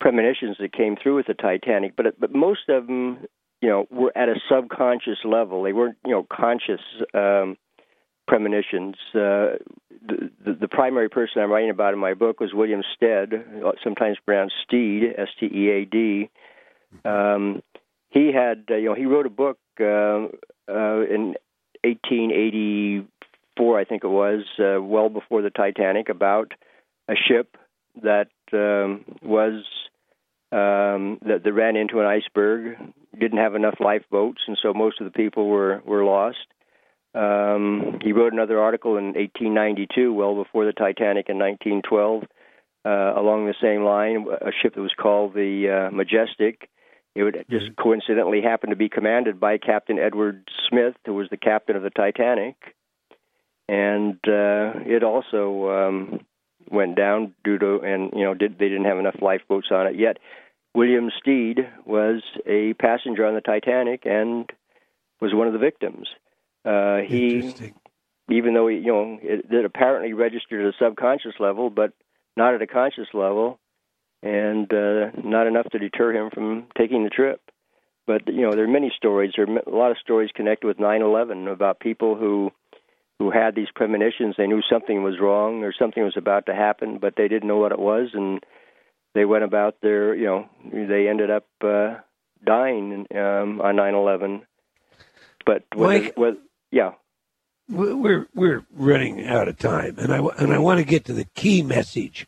[0.00, 1.94] premonitions that came through with the Titanic.
[1.96, 3.26] But but most of them
[3.62, 5.62] you know, were at a subconscious level.
[5.62, 6.80] They weren't, you know, conscious
[7.14, 7.56] um,
[8.26, 8.96] premonitions.
[9.14, 9.56] Uh,
[10.04, 13.30] the, the, the primary person I'm writing about in my book was William Stead,
[13.84, 16.28] sometimes pronounced Steed, S-T-E-A-D.
[17.04, 17.62] Um,
[18.10, 20.26] he had, uh, you know, he wrote a book uh,
[20.68, 21.34] uh, in
[21.84, 26.52] 1884, I think it was, uh, well before the Titanic, about
[27.08, 27.56] a ship
[28.02, 29.64] that um, was
[30.52, 32.76] um, that, that ran into an iceberg,
[33.18, 36.46] didn't have enough lifeboats, and so most of the people were were lost.
[37.14, 42.24] Um, he wrote another article in 1892, well before the Titanic in 1912,
[42.84, 46.70] uh, along the same line, a ship that was called the uh, Majestic.
[47.14, 47.82] It would just mm-hmm.
[47.82, 51.90] coincidentally happen to be commanded by Captain Edward Smith, who was the captain of the
[51.90, 52.56] Titanic,
[53.68, 56.20] and uh, it also um,
[56.70, 59.96] went down due to and you know did, they didn't have enough lifeboats on it
[59.96, 60.18] yet.
[60.74, 64.50] William Stead was a passenger on the Titanic and
[65.20, 66.08] was one of the victims.
[66.64, 67.54] Uh, he,
[68.30, 71.92] even though he, you know, it, it apparently registered at a subconscious level, but
[72.36, 73.58] not at a conscious level,
[74.22, 77.40] and uh, not enough to deter him from taking the trip.
[78.06, 79.32] But you know, there are many stories.
[79.36, 82.50] There are a lot of stories connected with 9/11 about people who
[83.18, 84.34] who had these premonitions.
[84.36, 87.58] They knew something was wrong or something was about to happen, but they didn't know
[87.58, 88.44] what it was, and
[89.14, 91.96] they went about their, you know, they ended up uh,
[92.44, 94.42] dying um, on 9/11.
[95.44, 96.38] But Mike, whether,
[96.70, 96.92] yeah,
[97.68, 101.24] we're we're running out of time, and I and I want to get to the
[101.34, 102.26] key message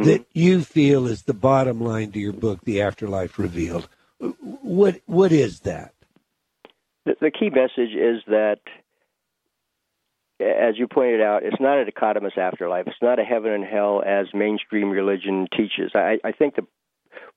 [0.00, 0.08] mm-hmm.
[0.08, 3.88] that you feel is the bottom line to your book, The Afterlife Revealed.
[4.40, 5.94] What what is that?
[7.04, 8.58] The, the key message is that
[10.40, 12.86] as you pointed out, it's not a dichotomous afterlife.
[12.86, 15.92] It's not a heaven and hell as mainstream religion teaches.
[15.94, 16.66] I, I think the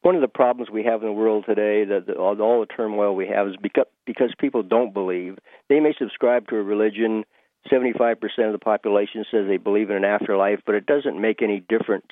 [0.01, 2.65] one of the problems we have in the world today, that the, all, all the
[2.65, 5.37] turmoil we have, is because because people don't believe.
[5.69, 7.23] They may subscribe to a religion.
[7.69, 11.43] Seventy-five percent of the population says they believe in an afterlife, but it doesn't make
[11.43, 12.11] any difference.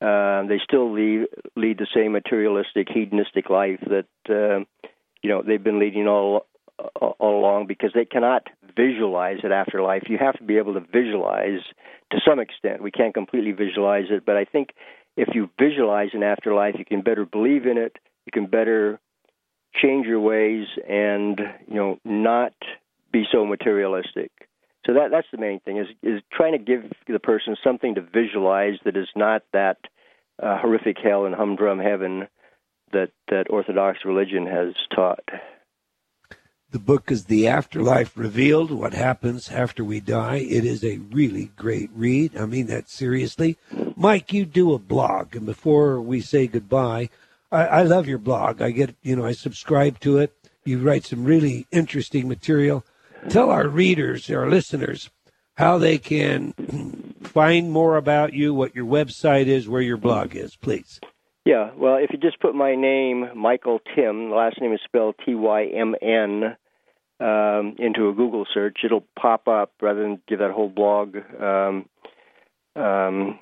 [0.00, 1.26] Uh, they still lead,
[1.56, 4.64] lead the same materialistic, hedonistic life that uh,
[5.22, 6.46] you know they've been leading all
[6.94, 8.46] all along because they cannot
[8.76, 10.04] visualize an afterlife.
[10.08, 11.60] You have to be able to visualize
[12.12, 12.82] to some extent.
[12.82, 14.70] We can't completely visualize it, but I think
[15.16, 17.96] if you visualize an afterlife, you can better believe in it.
[18.26, 18.98] You can better
[19.74, 21.38] change your ways and
[21.68, 22.54] you know not
[23.12, 24.30] be so materialistic.
[24.86, 28.00] So that that's the main thing is is trying to give the person something to
[28.00, 29.78] visualize that is not that
[30.42, 32.28] uh, horrific hell and humdrum heaven
[32.92, 35.28] that that Orthodox religion has taught.
[36.70, 40.36] The book is The Afterlife Revealed What Happens After We Die.
[40.36, 42.36] It is a really great read.
[42.36, 43.58] I mean that seriously.
[43.96, 47.10] Mike, you do a blog, and before we say goodbye,
[47.50, 48.62] I, I love your blog.
[48.62, 50.32] I get, you know, I subscribe to it.
[50.64, 52.84] You write some really interesting material.
[53.28, 55.10] Tell our readers, our listeners,
[55.56, 56.52] how they can
[57.22, 61.00] find more about you, what your website is, where your blog is, please.
[61.44, 65.16] Yeah, well, if you just put my name, Michael Tymn, the last name is spelled
[65.24, 66.56] T Y M N,
[67.18, 71.86] um, into a Google search, it'll pop up rather than give that whole blog um,
[72.76, 73.38] um,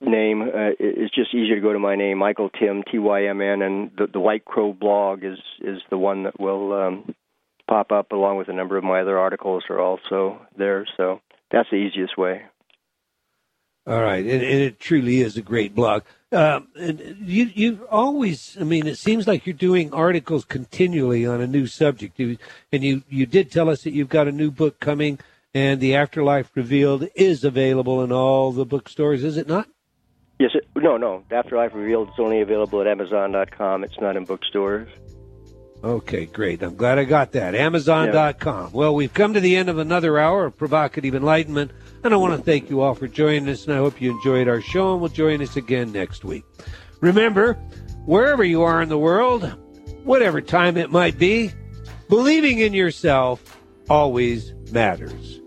[0.00, 0.42] name.
[0.42, 3.62] Uh, it's just easier to go to my name, Michael Tymn, T Y M N,
[3.62, 7.14] and the, the White Crow blog is is the one that will um,
[7.68, 10.86] pop up along with a number of my other articles are also there.
[10.96, 12.42] So that's the easiest way.
[13.86, 16.02] All right, and, and it truly is a great blog.
[16.30, 21.46] Um, you you always, I mean, it seems like you're doing articles continually on a
[21.46, 22.18] new subject.
[22.18, 22.36] You,
[22.70, 25.18] and you you did tell us that you've got a new book coming,
[25.54, 29.68] and the Afterlife Revealed is available in all the bookstores, is it not?
[30.38, 30.50] Yes.
[30.54, 31.24] It, no, no.
[31.30, 33.84] Afterlife Revealed is only available at Amazon.com.
[33.84, 34.88] It's not in bookstores.
[35.82, 36.62] Okay, great.
[36.62, 37.54] I'm glad I got that.
[37.54, 38.72] Amazon.com.
[38.72, 41.70] Well, we've come to the end of another hour of provocative enlightenment,
[42.02, 44.48] and I want to thank you all for joining us, and I hope you enjoyed
[44.48, 46.44] our show and will join us again next week.
[47.00, 47.54] Remember,
[48.06, 49.44] wherever you are in the world,
[50.02, 51.52] whatever time it might be,
[52.08, 55.37] believing in yourself always matters.